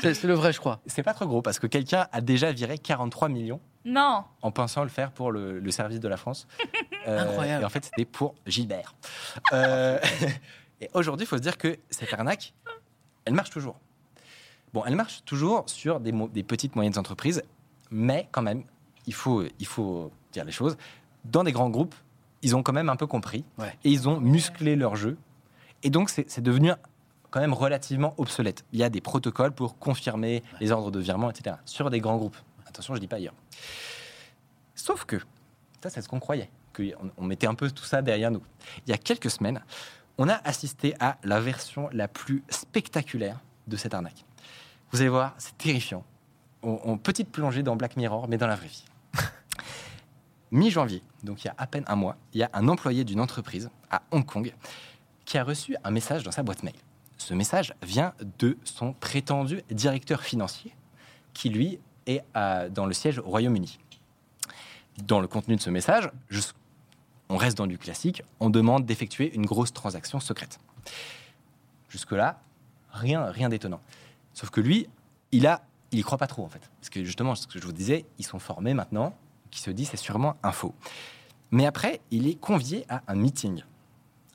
C'est 0.00 0.14
c'est 0.14 0.26
le 0.26 0.34
vrai, 0.34 0.52
je 0.52 0.58
crois. 0.58 0.80
C'est 0.86 1.04
pas 1.04 1.14
trop 1.14 1.26
gros 1.28 1.42
parce 1.42 1.60
que 1.60 1.68
quelqu'un 1.68 2.08
a 2.10 2.20
déjà 2.20 2.50
viré 2.50 2.76
43 2.76 3.28
millions 3.28 3.60
Non. 3.84 4.24
en 4.42 4.50
pensant 4.50 4.82
le 4.82 4.88
faire 4.88 5.12
pour 5.12 5.30
le, 5.30 5.60
le 5.60 5.70
service 5.70 6.00
de 6.00 6.08
la 6.08 6.16
France. 6.16 6.48
Incroyable. 7.06 7.62
Et 7.62 7.66
en 7.66 7.70
fait, 7.70 7.84
c'était 7.84 8.04
pour 8.04 8.34
Gilbert. 8.46 8.94
Euh, 9.52 9.98
Et 10.82 10.90
aujourd'hui, 10.94 11.24
il 11.24 11.28
faut 11.28 11.36
se 11.36 11.42
dire 11.42 11.58
que 11.58 11.78
cette 11.90 12.12
arnaque, 12.12 12.54
elle 13.24 13.34
marche 13.34 13.50
toujours. 13.50 13.78
Bon, 14.72 14.82
elle 14.84 14.96
marche 14.96 15.22
toujours 15.24 15.62
sur 15.66 16.00
des, 16.00 16.10
des 16.10 16.42
petites 16.42 16.74
moyennes 16.74 16.98
entreprises, 16.98 17.42
mais 17.92 18.28
quand 18.32 18.42
même, 18.42 18.64
il 19.06 19.14
faut, 19.14 19.44
il 19.60 19.66
faut 19.66 20.10
dire 20.32 20.44
les 20.44 20.50
choses. 20.50 20.76
Dans 21.24 21.44
des 21.44 21.52
grands 21.52 21.70
groupes, 21.70 21.94
ils 22.42 22.56
ont 22.56 22.64
quand 22.64 22.72
même 22.72 22.88
un 22.88 22.96
peu 22.96 23.06
compris 23.06 23.44
Ouais. 23.58 23.76
et 23.84 23.90
ils 23.90 24.08
ont 24.08 24.18
musclé 24.18 24.74
leur 24.74 24.96
jeu. 24.96 25.16
Et 25.84 25.90
donc, 25.90 26.10
c'est 26.10 26.40
devenu 26.40 26.72
quand 27.30 27.40
même 27.40 27.54
relativement 27.54 28.14
obsolète. 28.18 28.64
Il 28.72 28.80
y 28.80 28.82
a 28.82 28.90
des 28.90 29.00
protocoles 29.00 29.52
pour 29.52 29.78
confirmer 29.78 30.42
les 30.60 30.72
ordres 30.72 30.90
de 30.90 30.98
virement, 30.98 31.30
etc. 31.30 31.56
Sur 31.64 31.90
des 31.90 32.00
grands 32.00 32.16
groupes. 32.16 32.36
Attention, 32.66 32.96
je 32.96 33.00
dis 33.00 33.06
pas 33.06 33.16
ailleurs. 33.16 33.34
Sauf 34.74 35.04
que, 35.04 35.16
ça, 35.80 35.90
c'est 35.90 36.02
ce 36.02 36.08
qu'on 36.08 36.18
croyait, 36.20 36.50
qu'on 36.72 37.10
on 37.16 37.24
mettait 37.24 37.46
un 37.46 37.54
peu 37.54 37.70
tout 37.70 37.84
ça 37.84 38.02
derrière 38.02 38.30
nous. 38.30 38.42
Il 38.86 38.90
y 38.90 38.92
a 38.92 38.98
quelques 38.98 39.30
semaines, 39.30 39.62
on 40.18 40.28
a 40.28 40.34
assisté 40.44 40.94
à 41.00 41.18
la 41.24 41.40
version 41.40 41.88
la 41.92 42.08
plus 42.08 42.42
spectaculaire 42.48 43.38
de 43.66 43.76
cette 43.76 43.94
arnaque. 43.94 44.24
Vous 44.90 45.00
allez 45.00 45.08
voir, 45.10 45.34
c'est 45.38 45.56
terrifiant. 45.56 46.04
On, 46.62 46.78
on- 46.84 46.98
petite 46.98 47.30
plongée 47.30 47.62
dans 47.62 47.76
Black 47.76 47.96
Mirror, 47.96 48.28
mais 48.28 48.36
dans 48.38 48.46
la 48.46 48.56
vraie 48.56 48.68
vie. 48.68 48.84
Mi-janvier, 50.50 51.02
donc 51.24 51.42
il 51.44 51.46
y 51.46 51.50
a 51.50 51.54
à 51.56 51.66
peine 51.66 51.84
un 51.86 51.96
mois, 51.96 52.16
il 52.34 52.40
y 52.40 52.42
a 52.42 52.50
un 52.52 52.68
employé 52.68 53.04
d'une 53.04 53.20
entreprise 53.20 53.70
à 53.90 54.02
Hong 54.10 54.24
Kong 54.26 54.52
qui 55.24 55.38
a 55.38 55.44
reçu 55.44 55.76
un 55.82 55.90
message 55.90 56.22
dans 56.24 56.30
sa 56.32 56.42
boîte 56.42 56.62
mail. 56.62 56.74
Ce 57.16 57.32
message 57.32 57.72
vient 57.82 58.12
de 58.38 58.58
son 58.64 58.92
prétendu 58.92 59.62
directeur 59.70 60.22
financier, 60.22 60.74
qui 61.32 61.48
lui 61.48 61.78
est 62.06 62.22
à- 62.34 62.68
dans 62.68 62.84
le 62.84 62.92
siège 62.92 63.18
au 63.18 63.22
Royaume-Uni. 63.22 63.78
Dans 65.04 65.20
le 65.20 65.26
contenu 65.28 65.56
de 65.56 65.60
ce 65.62 65.70
message, 65.70 66.10
je- 66.28 66.40
on 67.32 67.36
reste 67.38 67.56
dans 67.56 67.66
du 67.66 67.78
classique, 67.78 68.22
on 68.40 68.50
demande 68.50 68.84
d'effectuer 68.84 69.34
une 69.34 69.46
grosse 69.46 69.72
transaction 69.72 70.20
secrète. 70.20 70.58
Jusque-là, 71.88 72.38
rien, 72.92 73.24
rien 73.24 73.48
d'étonnant. 73.48 73.80
Sauf 74.34 74.50
que 74.50 74.60
lui, 74.60 74.86
il 75.30 75.46
a, 75.46 75.62
il 75.92 75.98
y 75.98 76.02
croit 76.02 76.18
pas 76.18 76.26
trop 76.26 76.44
en 76.44 76.48
fait, 76.48 76.70
parce 76.80 76.90
que 76.90 77.02
justement, 77.04 77.34
ce 77.34 77.46
que 77.46 77.58
je 77.58 77.64
vous 77.64 77.72
disais, 77.72 78.04
ils 78.18 78.24
sont 78.26 78.38
formés 78.38 78.74
maintenant, 78.74 79.16
qui 79.50 79.60
se 79.60 79.70
dit 79.70 79.84
c'est 79.86 79.96
sûrement 79.96 80.36
un 80.42 80.52
faux. 80.52 80.74
Mais 81.50 81.66
après, 81.66 82.00
il 82.10 82.26
est 82.28 82.34
convié 82.34 82.84
à 82.90 83.02
un 83.08 83.14
meeting, 83.14 83.62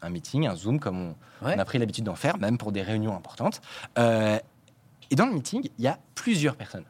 un 0.01 0.09
meeting, 0.09 0.47
un 0.47 0.55
zoom 0.55 0.79
comme 0.79 0.99
on, 0.99 1.15
Ouais. 1.45 1.53
on 1.55 1.59
a 1.59 1.65
pris 1.65 1.77
l'habitude 1.77 2.03
d'en 2.05 2.15
faire, 2.15 2.39
même 2.39 2.57
pour 2.57 2.71
des 2.71 2.81
réunions 2.81 3.15
importantes. 3.15 3.61
Euh, 3.99 4.39
et 5.11 5.15
dans 5.15 5.27
le 5.27 5.33
meeting, 5.33 5.69
il 5.77 5.83
y 5.83 5.87
a 5.87 5.99
plusieurs 6.15 6.55
personnes. 6.55 6.85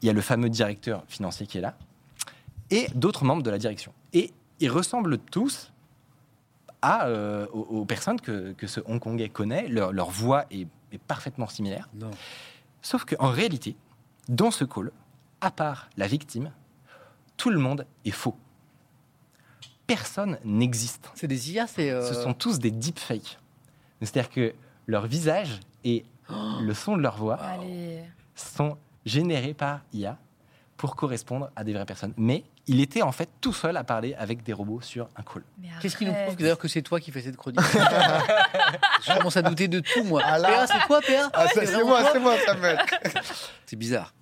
Il 0.00 0.06
y 0.06 0.08
a 0.08 0.14
le 0.14 0.22
fameux 0.22 0.48
directeur 0.48 1.04
financier 1.06 1.46
qui 1.46 1.58
est 1.58 1.60
là, 1.60 1.76
et 2.70 2.88
d'autres 2.94 3.24
membres 3.26 3.42
de 3.42 3.50
la 3.50 3.58
direction. 3.58 3.92
Et 4.14 4.32
ils 4.60 4.70
ressemblent 4.70 5.18
tous 5.18 5.72
à, 6.82 7.06
euh, 7.06 7.46
aux, 7.52 7.80
aux 7.80 7.84
personnes 7.84 8.20
que, 8.20 8.52
que 8.52 8.66
ce 8.66 8.80
Hongkongais 8.86 9.28
connaît. 9.28 9.68
Leur, 9.68 9.92
leur 9.92 10.10
voix 10.10 10.44
est, 10.50 10.66
est 10.92 10.98
parfaitement 10.98 11.46
similaire. 11.48 11.88
Non. 11.94 12.10
Sauf 12.82 13.04
qu'en 13.04 13.30
réalité, 13.30 13.76
dans 14.28 14.50
ce 14.50 14.64
call, 14.64 14.92
à 15.40 15.50
part 15.50 15.88
la 15.96 16.06
victime, 16.06 16.52
tout 17.36 17.50
le 17.50 17.58
monde 17.58 17.86
est 18.04 18.10
faux. 18.10 18.36
Personne 19.86 20.38
n'existe. 20.44 21.10
C'est 21.14 21.26
des 21.28 21.52
IA, 21.52 21.66
c'est. 21.66 21.90
euh, 21.90 22.02
Ce 22.06 22.14
sont 22.14 22.34
tous 22.34 22.58
des 22.58 22.70
deepfakes. 22.70 23.38
C'est-à-dire 24.00 24.30
que 24.30 24.54
leur 24.86 25.06
visage 25.06 25.60
et 25.84 26.04
le 26.60 26.74
son 26.74 26.96
de 26.96 27.02
leur 27.02 27.16
voix 27.16 27.36
Allez. 27.36 28.02
sont 28.34 28.76
générés 29.06 29.54
par 29.54 29.80
IA 29.94 30.18
pour 30.76 30.94
correspondre 30.94 31.50
à 31.56 31.64
des 31.64 31.72
vraies 31.72 31.86
personnes. 31.86 32.12
Mais 32.18 32.44
il 32.68 32.80
était 32.80 33.02
en 33.02 33.12
fait 33.12 33.28
tout 33.40 33.52
seul 33.52 33.76
à 33.76 33.84
parler 33.84 34.14
avec 34.14 34.42
des 34.42 34.52
robots 34.52 34.80
sur 34.80 35.08
un 35.16 35.22
call. 35.22 35.42
Qu'est-ce 35.80 35.96
qui 35.96 36.04
nous 36.06 36.12
prouve 36.12 36.36
que, 36.36 36.42
d'ailleurs 36.42 36.58
que 36.58 36.68
c'est 36.68 36.82
toi 36.82 37.00
qui 37.00 37.10
fais 37.10 37.22
cette 37.22 37.36
chronique 37.36 37.60
Je 39.02 39.16
commence 39.16 39.36
à 39.36 39.42
douter 39.42 39.68
de 39.68 39.80
tout, 39.80 40.04
moi. 40.04 40.22
Ah. 40.24 40.38
PA, 40.40 40.66
c'est 40.66 40.86
toi, 40.86 41.00
PA 41.00 41.30
Ah, 41.32 41.48
ça, 41.48 41.66
c'est 41.66 41.82
moi, 41.84 42.02
c'est 42.12 42.18
moi, 42.20 42.34
Samuel. 42.44 42.78
C'est 43.66 43.76
bizarre. 43.76 44.14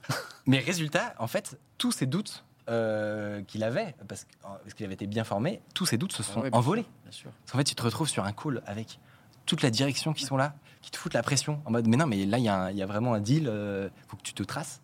Mais 0.47 0.59
résultat, 0.59 1.15
en 1.19 1.27
fait, 1.27 1.59
tous 1.79 1.93
ces 1.93 2.07
doutes 2.07 2.45
euh, 2.69 3.43
qu'il 3.43 3.63
avait, 3.63 3.95
parce 4.09 4.25
que- 4.25 4.31
parce 4.43 4.75
qu'il 4.75 4.85
avait 4.85 4.95
été 4.95 5.07
bien 5.07 5.23
formé, 5.25 5.61
tous 5.75 5.87
ces 5.87 5.99
doutes 5.99 6.13
se 6.13 6.23
sont 6.25 6.41
Ah 6.41 6.43
ouais, 6.43 6.51
bien 6.51 6.59
envolés. 6.59 6.87
Bien 7.05 7.13
sûr. 7.13 7.31
Parce 7.45 7.53
qu'en 7.53 7.59
fait, 7.59 7.65
tu 7.65 7.75
te 7.77 7.83
retrouves 7.83 8.09
sur 8.09 8.25
un 8.25 8.33
call 8.33 8.63
avec 8.67 8.99
toute 9.45 9.63
la 9.63 9.71
direction 9.71 10.13
qui 10.13 10.25
sont 10.25 10.37
là, 10.37 10.55
qui 10.83 10.91
te 10.91 10.97
foutent 10.97 11.15
la 11.15 11.23
pression, 11.23 11.61
en 11.65 11.71
mode, 11.71 11.87
mais 11.87 11.97
non, 11.97 12.07
mais 12.07 12.25
là, 12.27 12.39
il 12.39 12.45
y, 12.45 12.49
a 12.49 12.57
un- 12.57 12.71
il 12.71 12.77
y 12.77 12.83
a 12.83 12.87
vraiment 12.87 13.15
un 13.15 13.21
deal, 13.21 13.47
euh, 13.49 13.89
faut 14.09 14.17
que 14.17 14.23
tu 14.23 14.35
te 14.35 14.43
traces. 14.43 14.81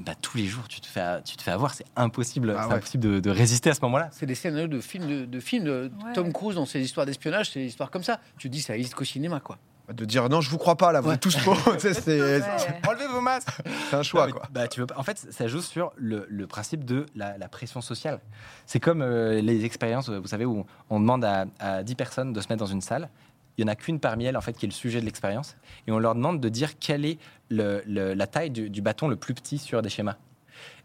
Bah, 0.00 0.12
tous 0.20 0.36
les 0.36 0.46
jours, 0.46 0.66
tu 0.66 0.80
te 0.80 0.86
fais, 0.86 1.22
tu 1.22 1.36
te 1.36 1.42
fais 1.42 1.52
avoir, 1.52 1.72
c'est 1.72 1.84
impossible, 1.94 2.52
Ah 2.58 2.66
ouais. 2.68 2.74
impossible 2.74 3.04
de, 3.04 3.20
de 3.20 3.30
résister 3.30 3.70
à 3.70 3.74
ce 3.74 3.80
moment-là. 3.82 4.08
C'est 4.10 4.26
des 4.26 4.34
scénarios 4.34 4.66
de 4.66 4.80
films 4.80 5.06
de, 5.06 5.24
de 5.24 5.40
films 5.40 5.64
de 5.64 5.90
Ouais. 6.04 6.12
Tom 6.14 6.32
Cruise 6.32 6.56
dans 6.56 6.66
ses 6.66 6.80
histoires 6.80 7.06
d'espionnage, 7.06 7.50
c'est 7.52 7.60
des 7.60 7.66
histoires 7.66 7.90
comme 7.92 8.02
ça. 8.02 8.18
Tu 8.36 8.48
te 8.48 8.52
dis, 8.52 8.60
ça 8.60 8.74
existe 8.76 8.94
qu'au 8.96 9.04
cinéma, 9.04 9.38
quoi. 9.38 9.56
De 9.92 10.04
dire 10.06 10.28
non, 10.30 10.40
je 10.40 10.48
vous 10.50 10.56
crois 10.58 10.76
pas 10.76 10.90
là, 10.92 11.00
vous 11.00 11.10
Ouais. 11.10 11.14
êtes 11.14 11.20
tous 11.20 11.36
faux. 11.36 11.52
Ouais. 11.70 12.40
Enlevez 12.88 13.06
vos 13.12 13.20
masques 13.20 13.50
c'est 13.90 13.96
un 13.96 14.02
choix 14.02 14.22
Non, 14.22 14.26
mais, 14.28 14.32
quoi. 14.32 14.48
bah, 14.50 14.66
tu 14.66 14.80
veux 14.80 14.86
pas- 14.86 14.98
En 14.98 15.02
fait, 15.02 15.26
ça 15.30 15.46
joue 15.46 15.60
sur 15.60 15.92
le, 15.96 16.26
le 16.28 16.46
principe 16.46 16.84
de 16.84 17.06
la, 17.14 17.36
la 17.38 17.48
pression 17.48 17.80
sociale. 17.80 18.20
C'est 18.66 18.80
comme 18.80 19.02
euh, 19.02 19.40
les 19.40 19.64
expériences, 19.64 20.08
vous 20.08 20.26
savez, 20.26 20.44
où 20.46 20.64
on 20.90 21.00
demande 21.00 21.24
à, 21.24 21.44
à 21.60 21.82
10 21.82 21.94
personnes 21.94 22.32
de 22.32 22.40
se 22.40 22.48
mettre 22.48 22.60
dans 22.60 22.66
une 22.70 22.80
salle. 22.80 23.08
Il 23.56 23.64
n'y 23.64 23.70
en 23.70 23.72
a 23.72 23.76
qu'une 23.76 24.00
parmi 24.00 24.24
elles, 24.24 24.36
en 24.36 24.40
fait, 24.40 24.52
qui 24.52 24.66
est 24.66 24.68
le 24.68 24.74
sujet 24.74 25.00
de 25.00 25.04
l'expérience. 25.04 25.56
Et 25.86 25.92
on 25.92 25.98
leur 25.98 26.14
demande 26.14 26.40
de 26.40 26.48
dire 26.48 26.78
quelle 26.78 27.04
est 27.04 27.18
la 27.50 28.26
taille 28.26 28.50
du, 28.50 28.82
bâton 28.82 29.08
le 29.08 29.16
plus 29.16 29.34
petit 29.34 29.58
sur 29.58 29.82
des 29.82 29.88
schémas. 29.88 30.16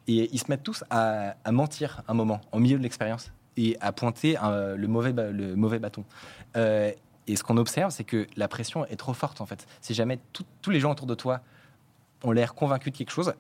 Et 0.08 0.30
ils 0.32 0.40
se 0.40 0.46
mettent 0.50 0.64
tous 0.64 0.84
à, 0.90 1.36
mentir 1.52 2.04
un 2.08 2.14
moment, 2.14 2.42
au 2.52 2.60
milieu 2.60 2.78
de 2.78 2.84
l'expérience, 2.84 3.32
et 3.58 3.78
à 3.82 3.92
pointer 3.92 4.38
euh, 4.44 4.76
le, 4.76 4.88
mauvais 4.88 5.12
le 5.12 5.56
mauvais 5.56 5.80
bâton. 5.80 6.06
Euh, 6.56 6.92
et 7.28 7.36
ce 7.36 7.44
qu'on 7.44 7.58
observe, 7.58 7.92
c'est 7.92 8.04
que 8.04 8.28
la 8.38 8.48
pression 8.48 8.86
est 8.86 8.96
trop 8.96 9.14
forte, 9.14 9.42
en 9.42 9.46
fait. 9.46 9.68
Si 9.82 9.94
jamais 9.94 10.20
tous 10.34 10.70
les 10.70 10.80
gens 10.80 10.92
autour 10.92 11.08
de 11.08 11.16
toi 11.16 11.42
ont 12.24 12.32
l'air 12.32 12.54
convaincus 12.54 12.92
de 12.92 12.98
quelque 12.98 13.12
chose, 13.12 13.34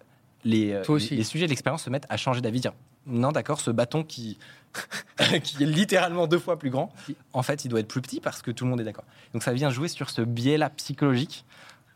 les, 0.43 0.71
euh, 0.73 0.83
les, 1.11 1.17
les 1.17 1.23
sujets 1.23 1.45
de 1.45 1.49
l'expérience 1.49 1.83
se 1.83 1.89
mettent 1.89 2.05
à 2.09 2.17
changer 2.17 2.41
d'avis, 2.41 2.59
dire 2.61 2.73
non, 3.05 3.31
d'accord, 3.31 3.59
ce 3.61 3.71
bâton 3.71 4.03
qui, 4.03 4.37
qui 5.43 5.63
est 5.63 5.65
littéralement 5.65 6.27
deux 6.27 6.39
fois 6.39 6.59
plus 6.59 6.69
grand, 6.69 6.91
en 7.33 7.41
fait, 7.43 7.65
il 7.65 7.69
doit 7.69 7.79
être 7.79 7.87
plus 7.87 8.01
petit 8.01 8.19
parce 8.19 8.41
que 8.41 8.51
tout 8.51 8.65
le 8.65 8.69
monde 8.69 8.81
est 8.81 8.83
d'accord. 8.83 9.05
Donc 9.33 9.43
ça 9.43 9.51
vient 9.53 9.69
jouer 9.69 9.87
sur 9.87 10.09
ce 10.09 10.21
biais-là 10.21 10.69
psychologique 10.71 11.45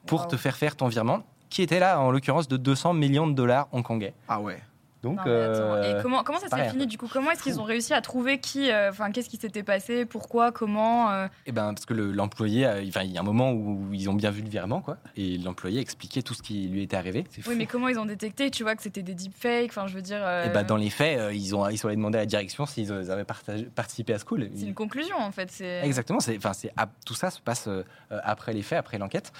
pour 0.06 0.22
Wow. 0.24 0.28
te 0.28 0.38
faire 0.38 0.58
faire 0.58 0.76
ton 0.76 0.88
virement, 0.88 1.24
qui 1.50 1.62
était 1.62 1.80
là, 1.80 2.00
en 2.00 2.12
l'occurrence, 2.12 2.48
de 2.48 2.58
200 2.58 2.94
millions 2.94 3.28
de 3.28 3.34
dollars 3.34 3.68
hongkongais. 3.72 4.14
Ah 4.28 4.40
ouais. 4.42 4.60
Donc, 5.04 5.18
Non, 5.18 5.24
mais 5.26 5.32
attends, 5.44 5.74
euh, 5.76 6.00
Et 6.00 6.02
comment, 6.02 6.24
comment 6.24 6.40
ça 6.40 6.48
s'est 6.48 6.70
fini 6.70 6.88
du 6.88 6.98
coup? 6.98 7.10
Comment 7.12 7.30
est-ce 7.32 7.44
qu'ils 7.44 7.60
ont 7.60 7.64
réussi 7.64 7.94
à 7.94 8.00
trouver 8.02 8.40
qui 8.40 8.72
euh, 8.72 8.90
Enfin, 8.90 9.12
qu'est-ce 9.12 9.28
qui 9.30 9.36
s'était 9.38 9.62
passé? 9.62 10.06
Pourquoi? 10.06 10.52
Comment 10.54 11.12
euh, 11.12 11.28
Eh 11.46 11.52
ben, 11.52 11.74
parce 11.74 11.86
que 11.86 11.94
le- 11.94 12.12
l'employé, 12.14 12.68
il 12.82 13.12
y 13.12 13.18
a 13.18 13.20
un 13.20 13.24
moment 13.24 13.52
où 13.52 13.90
ils 13.92 14.10
ont 14.10 14.14
bien 14.14 14.32
vu 14.32 14.42
le 14.42 14.50
virement, 14.50 14.80
quoi, 14.82 14.98
et 15.18 15.38
l'employé 15.40 15.82
expliquait 15.82 16.22
tout 16.22 16.34
ce 16.34 16.42
qui 16.42 16.68
lui 16.70 16.82
était 16.84 16.96
arrivé. 16.96 17.26
Oui, 17.48 17.56
mais 17.58 17.66
comment 17.66 17.90
ils 17.90 18.00
ont 18.00 18.06
détecté? 18.06 18.50
Tu 18.50 18.64
vois 18.64 18.76
que 18.76 18.82
c'était 18.82 19.04
des 19.04 19.14
deepfakes 19.14 19.70
Enfin, 19.72 19.88
je 19.88 19.94
veux 19.96 20.02
dire. 20.02 20.22
euh, 20.22 20.46
Et 20.46 20.50
ben, 20.50 20.64
dans 20.64 20.78
les 20.78 20.90
faits, 20.90 21.20
euh, 21.20 21.34
ils, 21.34 21.54
ont, 21.54 21.68
ils 21.68 21.78
sont 21.78 21.88
allés 21.90 21.98
demander 21.98 22.18
à 22.20 22.22
la 22.22 22.26
direction 22.26 22.66
s'ils 22.66 22.92
euh, 22.92 23.10
avaient 23.12 23.26
partagé- 23.26 23.66
participé 23.70 24.14
à 24.14 24.20
ce 24.20 24.26
call. 24.26 24.50
C'est 24.56 24.66
une 24.66 24.74
conclusion 24.74 25.18
en 25.18 25.32
fait. 25.32 25.52
C'est. 25.52 25.82
Exactement, 25.84 26.22
c'est, 26.22 26.38
enfin, 26.38 26.54
c'est, 26.54 26.72
ap- 26.78 26.94
tout 27.06 27.14
ça 27.14 27.30
se 27.30 27.42
passe 27.42 27.68
après 28.10 28.54
les 28.54 28.62
faits, 28.62 28.80
après 28.80 28.98
l'enquête. 28.98 29.34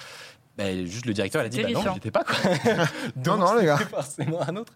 Ben, 0.56 0.86
juste 0.86 1.06
le 1.06 1.12
directeur 1.12 1.42
il 1.42 1.46
a 1.46 1.48
dit 1.48 1.62
bah 1.62 1.68
non, 1.72 1.94
j'étais 1.94 2.10
pas 2.12 2.22
quoi. 2.22 2.36
Non, 3.26 3.36
non, 3.36 3.54
les 3.58 3.66
gars. 3.66 3.76
forcément 3.78 4.40
un 4.42 4.54
autre. 4.56 4.72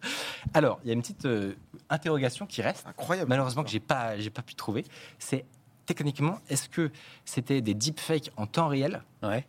Alors, 0.52 0.80
il 0.82 0.88
y 0.88 0.90
a 0.90 0.94
une 0.94 1.02
petite 1.02 1.24
euh, 1.24 1.54
interrogation 1.88 2.46
qui 2.46 2.62
reste, 2.62 2.84
Incroyable. 2.86 3.28
malheureusement 3.28 3.62
que 3.62 3.70
j'ai 3.70 3.78
pas, 3.80 4.18
j'ai 4.18 4.30
pas 4.30 4.42
pu 4.42 4.54
trouver. 4.56 4.84
C'est 5.20 5.44
techniquement, 5.86 6.38
est-ce 6.48 6.68
que 6.68 6.90
c'était 7.24 7.60
des 7.60 7.74
deepfakes 7.74 8.30
en 8.36 8.46
temps 8.46 8.66
réel? 8.68 9.02
Ouais. 9.22 9.46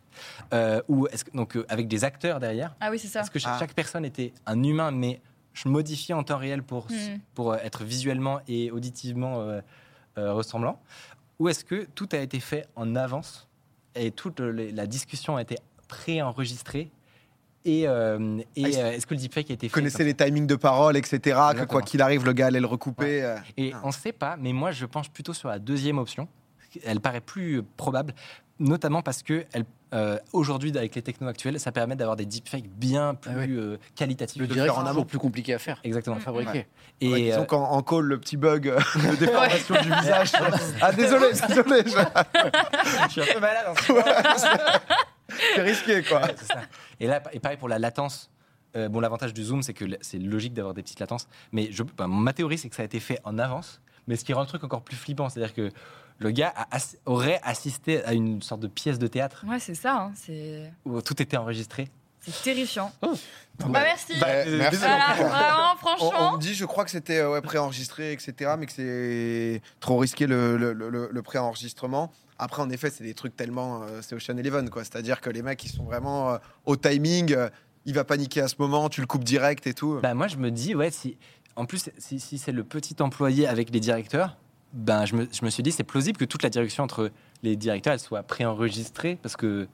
euh, 0.54 0.80
ou 0.88 1.06
est-ce 1.08 1.24
que, 1.24 1.30
donc 1.36 1.56
euh, 1.56 1.66
avec 1.68 1.88
des 1.88 2.04
acteurs 2.04 2.38
derrière? 2.40 2.74
Ah 2.80 2.90
oui, 2.90 2.98
c'est 3.00 3.08
ça. 3.08 3.20
Est-ce 3.22 3.30
que 3.30 3.38
chaque, 3.40 3.54
Ah. 3.56 3.58
chaque 3.58 3.74
personne 3.74 4.04
était 4.04 4.32
un 4.46 4.62
humain 4.62 4.90
mais 4.92 5.20
je 5.52 5.68
modifiais 5.68 6.14
en 6.14 6.22
temps 6.22 6.38
réel 6.38 6.62
pour, 6.62 6.86
Hmm. 6.86 7.18
pour 7.34 7.52
euh, 7.52 7.56
être 7.64 7.82
visuellement 7.82 8.40
et 8.46 8.70
auditivement 8.70 9.40
euh, 9.40 9.60
euh, 10.16 10.32
ressemblant? 10.32 10.80
Ou 11.40 11.48
est-ce 11.48 11.64
que 11.64 11.86
tout 11.94 12.08
a 12.12 12.18
été 12.18 12.38
fait 12.38 12.66
en 12.76 12.94
avance 12.94 13.48
et 13.96 14.12
toute 14.12 14.38
la 14.38 14.86
discussion 14.86 15.36
a 15.36 15.42
été 15.42 15.56
préenregistrée 15.90 16.90
et, 17.66 17.86
euh, 17.86 18.38
et 18.56 18.64
Ah, 18.64 18.78
euh, 18.78 18.90
est-ce 18.92 19.06
que 19.06 19.12
le 19.14 19.20
deepfake 19.20 19.50
a 19.50 19.54
été 19.54 19.66
Vous 19.66 19.70
fait 19.74 19.80
connaissez 19.80 20.04
les 20.04 20.14
timings 20.14 20.46
de 20.46 20.56
parole, 20.56 20.96
etc. 20.96 21.38
Que 21.54 21.64
quoi 21.66 21.82
qu'il 21.82 22.00
arrive, 22.00 22.24
le 22.24 22.32
gars 22.32 22.46
allait 22.46 22.60
le 22.60 22.66
recouper. 22.66 23.22
euh. 23.22 23.36
Et 23.58 23.72
Ah. 23.74 23.80
on 23.84 23.88
ne 23.88 23.92
sait 23.92 24.12
pas, 24.12 24.36
mais 24.38 24.52
moi 24.54 24.70
je 24.70 24.86
penche 24.86 25.10
plutôt 25.10 25.34
sur 25.34 25.48
la 25.50 25.58
deuxième 25.58 25.98
option. 25.98 26.26
Elle 26.84 27.00
paraît 27.00 27.20
plus 27.20 27.62
probable, 27.76 28.14
notamment 28.60 29.02
parce 29.02 29.22
que 29.24 29.44
elle, 29.52 29.64
euh, 29.92 30.16
aujourd'hui, 30.32 30.70
avec 30.78 30.94
les 30.94 31.02
technos 31.02 31.26
actuels, 31.28 31.58
ça 31.58 31.72
permet 31.72 31.96
d'avoir 31.96 32.14
des 32.16 32.24
deepfakes 32.26 32.68
bien 32.68 33.14
plus 33.14 33.30
Ah 33.34 33.38
ouais. 33.38 33.48
euh, 33.50 33.76
qualitatifs. 33.96 34.40
Le 34.40 34.46
le 34.46 34.54
direct, 34.54 34.72
faire 34.72 34.82
en 34.82 34.86
amont. 34.86 35.04
plus 35.04 35.18
compliqué 35.18 35.52
à 35.52 35.58
faire, 35.58 35.80
Exactement. 35.82 36.16
Mm. 36.16 36.20
fabriquer. 36.20 36.50
Ouais. 36.52 36.66
Et 37.00 37.12
Ouais, 37.12 37.22
disons 37.22 37.40
euh, 37.40 37.44
qu'en 37.44 37.64
en 37.72 37.82
call, 37.82 38.04
le 38.04 38.18
petit 38.20 38.36
bug 38.36 38.62
de 39.10 39.16
déformation 39.16 39.74
du 39.82 39.88
visage. 39.90 40.32
ah, 40.80 40.92
désolé, 40.92 41.32
désolé. 41.32 41.82
je- 41.84 41.90
je 41.90 43.10
suis 43.10 43.20
un 43.30 43.34
peu 43.34 43.40
malade 43.40 43.66
en 43.68 43.74
ce 43.74 43.92
moment. 43.92 44.04
C'est 45.54 45.62
risqué, 45.62 46.02
quoi. 46.02 46.20
Ouais, 46.22 46.34
c'est 46.36 46.46
ça. 46.46 46.60
Et 47.00 47.06
là, 47.06 47.22
et 47.32 47.40
pareil 47.40 47.56
pour 47.58 47.68
la 47.68 47.78
latence. 47.78 48.30
Euh, 48.76 48.88
bon, 48.88 49.00
l'avantage 49.00 49.34
du 49.34 49.42
zoom, 49.42 49.62
c'est 49.62 49.74
que 49.74 49.84
c'est 50.00 50.18
logique 50.18 50.54
d'avoir 50.54 50.74
des 50.74 50.82
petites 50.82 51.00
latences. 51.00 51.26
Mais 51.50 51.72
je, 51.72 51.82
bah, 51.82 52.06
ma 52.06 52.32
théorie, 52.32 52.56
c'est 52.56 52.68
que 52.68 52.76
ça 52.76 52.82
a 52.82 52.84
été 52.84 53.00
fait 53.00 53.18
en 53.24 53.36
avance, 53.38 53.80
Mais 54.06 54.14
ce 54.16 54.24
qui 54.24 54.32
rend 54.32 54.42
le 54.42 54.46
truc 54.46 54.62
encore 54.62 54.82
plus 54.82 54.96
flippant, 54.96 55.28
c'est-à-dire 55.28 55.54
que 55.54 55.70
le 56.18 56.30
gars 56.30 56.54
aurait 57.06 57.40
assisté 57.42 58.04
à 58.04 58.12
une 58.12 58.42
sorte 58.42 58.60
de 58.60 58.68
pièce 58.68 58.98
de 58.98 59.06
théâtre 59.08 59.44
Ouais, 59.48 59.58
c'est 59.58 59.74
ça. 59.74 59.96
hein, 59.96 60.12
C'est 60.14 60.72
où 60.84 61.00
tout 61.02 61.20
était 61.20 61.36
enregistré. 61.36 61.88
C'est 62.20 62.42
terrifiant. 62.42 62.92
Non, 63.02 63.12
Bah, 63.58 63.66
mais- 63.68 63.80
merci. 63.84 64.12
bah, 64.20 64.26
merci. 64.46 64.78
Voilà, 64.78 65.14
vraiment, 65.14 65.72
On, 65.74 65.76
franchement. 65.76 66.32
on 66.32 66.36
me 66.36 66.40
dit, 66.40 66.54
je 66.54 66.64
crois 66.64 66.84
que 66.84 66.90
c'était 66.90 67.18
euh, 67.18 67.30
ouais, 67.32 67.40
préenregistré, 67.42 68.12
etc., 68.12 68.52
mais 68.58 68.66
que 68.66 68.72
c'est 68.72 69.60
trop 69.80 69.98
risqué 69.98 70.26
le, 70.26 70.56
le, 70.56 70.72
le- 70.72 71.08
le 71.12 71.22
préenregistrement. 71.22 72.10
Après, 72.38 72.62
en 72.62 72.70
effet, 72.70 72.88
c'est 72.90 73.04
des 73.04 73.12
trucs 73.14 73.36
tellement. 73.36 73.82
euh, 73.82 74.00
c'est 74.02 74.14
Ocean 74.14 74.36
Eleven, 74.38 74.70
quoi. 74.70 74.82
C'est-à-dire 74.84 75.20
que 75.20 75.28
les 75.28 75.42
mecs, 75.42 75.62
ils 75.64 75.68
sont 75.70 75.84
vraiment 75.84 76.30
euh, 76.32 76.38
au 76.64 76.76
timing. 76.76 77.34
euh, 77.34 77.50
il 77.86 77.94
va 77.94 78.04
paniquer 78.04 78.40
à 78.42 78.48
ce 78.48 78.56
moment, 78.58 78.88
tu 78.88 79.00
le 79.02 79.06
coupes 79.06 79.24
direct 79.24 79.66
et 79.66 79.74
tout. 79.74 79.98
Bah, 80.02 80.14
moi, 80.14 80.28
je 80.28 80.36
me 80.36 80.50
dis, 80.50 80.74
ouais, 80.74 80.90
si. 80.90 81.16
En 81.56 81.66
plus, 81.66 81.90
si, 81.98 82.20
si 82.20 82.38
c'est 82.38 82.52
le 82.52 82.64
petit 82.64 82.96
employé 83.00 83.46
avec 83.46 83.70
les 83.70 83.80
directeurs, 83.80 84.36
ben, 84.72 85.04
je, 85.04 85.16
me, 85.16 85.28
je 85.32 85.44
me 85.44 85.50
suis 85.50 85.62
dit, 85.62 85.72
c'est 85.72 85.82
plausible 85.84 86.16
que 86.16 86.24
toute 86.24 86.42
la 86.42 86.48
direction 86.50 86.84
entre 86.84 87.10
les 87.42 87.56
directeurs, 87.56 87.92
elle 87.94 87.98
soit 88.00 88.22
préenregistrée 88.22 89.18
parce 89.22 89.36
que 89.36 89.66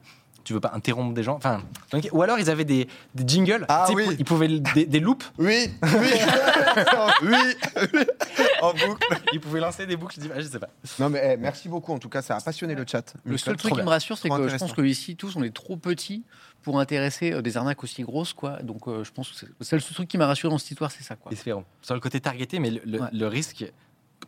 tu 0.47 0.53
veux 0.53 0.61
pas 0.61 0.71
interrompre 0.73 1.13
des 1.13 1.23
gens. 1.23 1.35
Enfin, 1.35 1.61
donc- 1.91 2.07
ou 2.13 2.21
alors 2.21 2.39
ils 2.39 2.49
avaient 2.49 2.63
des, 2.63 2.87
des 3.13 3.27
jingles. 3.27 3.65
Ah 3.67 3.83
Tu 3.89 3.93
sais, 4.01 4.07
oui. 4.07 4.15
Ils 4.17 4.23
pouvaient 4.23 4.47
des, 4.47 4.85
des 4.85 4.99
loops. 5.01 5.29
Oui, 5.37 5.69
oui, 5.83 5.89
oui, 7.23 7.35
oui, 7.93 8.05
en 8.61 8.73
boucle. 8.73 9.07
Ils 9.33 9.39
pouvaient 9.39 9.59
lancer 9.59 9.85
des 9.85 9.97
boucles. 9.97 10.15
Je 10.15 10.21
dis, 10.21 10.29
ah, 10.33 10.39
je 10.39 10.47
sais 10.47 10.59
pas. 10.59 10.69
Non, 10.99 11.09
mais 11.09 11.21
eh, 11.33 11.37
merci 11.37 11.67
beaucoup. 11.69 11.91
En 11.93 11.99
tout 11.99 12.09
cas, 12.09 12.21
ça 12.21 12.35
a 12.37 12.41
passionné 12.41 12.75
le 12.75 12.85
chat. 12.87 13.13
Le 13.25 13.37
seul 13.37 13.55
truc 13.57 13.73
qui 13.73 13.81
me 13.81 13.89
rassure, 13.89 14.17
c'est 14.17 14.29
que 14.29 14.47
je 14.47 14.57
pense 14.57 14.73
qu'ici, 14.73 15.15
tous, 15.15 15.35
on 15.35 15.43
est 15.43 15.53
trop 15.53 15.77
petits 15.77 16.23
pour 16.63 16.79
intéresser 16.79 17.33
euh, 17.33 17.41
des 17.41 17.55
arnaques 17.55 17.83
aussi 17.83 18.03
grosses, 18.03 18.33
quoi. 18.33 18.61
Donc, 18.63 18.87
euh, 18.87 19.03
je 19.03 19.11
pense 19.11 19.29
que 19.29 19.35
c'est 19.61 19.75
le 19.75 19.81
seul 19.81 19.93
truc 19.93 20.07
qui 20.09 20.17
m'a 20.17 20.27
rassuré 20.27 20.51
dans 20.51 20.57
cette 20.57 20.71
histoire, 20.71 20.91
c'est 20.91 21.03
ça, 21.03 21.15
quoi. 21.15 21.31
Espérons. 21.31 21.63
Sur 21.81 21.93
le 21.93 21.99
côté 22.01 22.19
targeté, 22.19 22.59
mais 22.59 22.71
le, 22.71 22.81
le- 22.85 23.01
Ouais. 23.01 23.07
le 23.13 23.27
risque, 23.27 23.65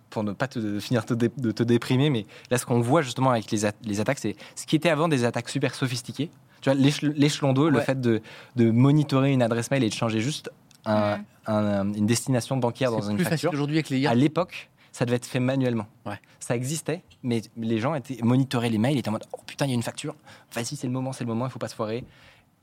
pour 0.09 0.23
ne 0.23 0.31
pas 0.31 0.47
te, 0.47 0.79
finir 0.79 1.05
te 1.05 1.13
dé- 1.13 1.31
de 1.37 1.51
te 1.51 1.63
déprimer, 1.63 2.09
mais 2.09 2.25
là, 2.51 2.57
ce 2.57 2.65
qu'on 2.65 2.79
voit 2.81 3.01
justement 3.01 3.31
avec 3.31 3.49
les, 3.51 3.61
les 3.85 3.99
attaques, 3.99 4.19
c'est 4.19 4.35
ce 4.55 4.65
qui 4.65 4.75
était 4.75 4.89
avant 4.89 5.07
des 5.07 5.23
attaques 5.25 5.49
super 5.49 5.75
sophistiquées. 5.75 6.29
Tu 6.61 6.69
vois, 6.69 6.73
l'échelon 6.79 7.13
l'échelon 7.15 7.53
2, 7.53 7.69
le 7.69 7.79
fait 7.79 7.99
de, 8.01 8.21
de 8.55 8.69
monitorer 8.71 9.31
une 9.31 9.41
adresse 9.41 9.71
mail 9.71 9.83
et 9.83 9.89
de 9.89 9.93
changer 9.93 10.19
juste 10.19 10.51
un- 10.85 11.13
Ouais. 11.13 11.19
un- 11.47 11.93
une 11.93 12.05
destination 12.05 12.57
bancaire 12.57 12.91
dans 12.91 13.01
une 13.01 13.15
plus 13.15 13.25
facture. 13.25 13.51
aujourd'hui 13.53 13.77
avec 13.77 13.89
les 13.89 13.97
À 14.07 14.11
IA. 14.11 14.15
l'époque, 14.15 14.69
ça 14.91 15.05
devait 15.05 15.17
être 15.17 15.25
fait 15.25 15.39
manuellement. 15.39 15.87
Ouais. 16.05 16.19
Ça 16.39 16.55
existait, 16.55 17.03
mais 17.23 17.41
les 17.55 17.77
gens 17.79 17.93
étaient 17.95 18.17
monitoraient 18.23 18.69
les 18.69 18.77
mails, 18.77 18.97
étaient 18.97 19.09
en 19.09 19.13
mode 19.13 19.25
oh 19.31 19.37
putain, 19.45 19.65
il 19.65 19.69
y 19.69 19.71
a 19.71 19.75
une 19.75 19.83
facture. 19.83 20.15
Vas-y, 20.53 20.75
c'est 20.75 20.87
le 20.87 20.93
moment, 20.93 21.13
c'est 21.13 21.23
le 21.23 21.27
moment, 21.29 21.45
il 21.45 21.51
faut 21.51 21.59
pas 21.59 21.67
se 21.69 21.75
foirer. 21.75 22.03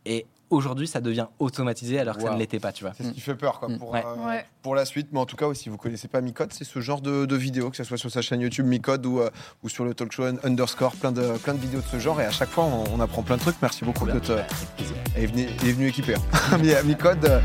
Et 0.05 0.27
aujourd'hui, 0.51 0.87
ça 0.87 1.01
devient 1.01 1.27
automatisé 1.39 1.99
alors 1.99 2.17
que 2.17 2.23
ça 2.23 2.31
ne 2.33 2.39
l'était 2.39 2.61
pas, 2.61 2.73
tu 2.73 2.85
vois. 2.85 2.93
C'est 2.97 3.05
ce 3.05 3.11
qui 3.11 3.21
fait 3.21 3.35
peur 3.35 3.59
quoi, 3.59 3.69
Mm. 3.69 3.79
pour, 3.79 3.91
Ouais. 3.91 4.05
euh, 4.07 4.27
Ouais. 4.29 4.47
pour 4.63 4.75
la 4.75 4.85
suite. 4.85 5.09
Mais 5.13 5.19
en 5.21 5.27
tout 5.27 5.37
cas, 5.37 5.47
si 5.55 5.69
vous 5.69 5.77
connaissez 5.77 6.09
pas 6.09 6.21
Micode, 6.21 6.53
c'est 6.53 6.65
ce 6.65 6.81
genre 6.81 7.01
de, 7.01 7.25
de 7.27 7.37
vidéos, 7.37 7.71
que 7.71 7.77
ce 7.77 7.85
soit 7.85 7.97
sur 7.99 8.11
sa 8.11 8.23
chaîne 8.23 8.41
YouTube 8.41 8.67
Micode 8.67 9.05
ou, 9.07 9.21
euh, 9.21 9.31
ou 9.63 9.69
sur 9.69 9.85
le 9.85 9.95
talk 9.95 10.13
show 10.13 10.25
un- 10.25 10.37
underscore, 10.45 10.95
plein 10.97 11.13
de, 11.13 11.37
plein 11.39 11.55
de 11.55 11.61
vidéos 11.61 11.81
de 11.81 11.87
ce 11.87 11.99
genre. 11.99 12.21
Et 12.21 12.25
à 12.25 12.31
chaque 12.31 12.51
fois, 12.51 12.65
on, 12.65 12.85
on 12.95 13.01
apprend 13.01 13.23
plein 13.23 13.37
de 13.37 13.43
trucs. 13.43 13.57
Merci 13.63 13.85
beaucoup 13.85 14.07
de 14.07 14.19
te. 14.19 14.33
Est 15.17 15.27
venu, 15.27 15.47
il 15.63 15.69
est 15.69 15.73
venu 15.73 15.87
équipé. 15.89 16.15
hein. 16.15 16.59
Mi- 16.63 16.75
Micode. 16.85 17.25
euh, 17.25 17.41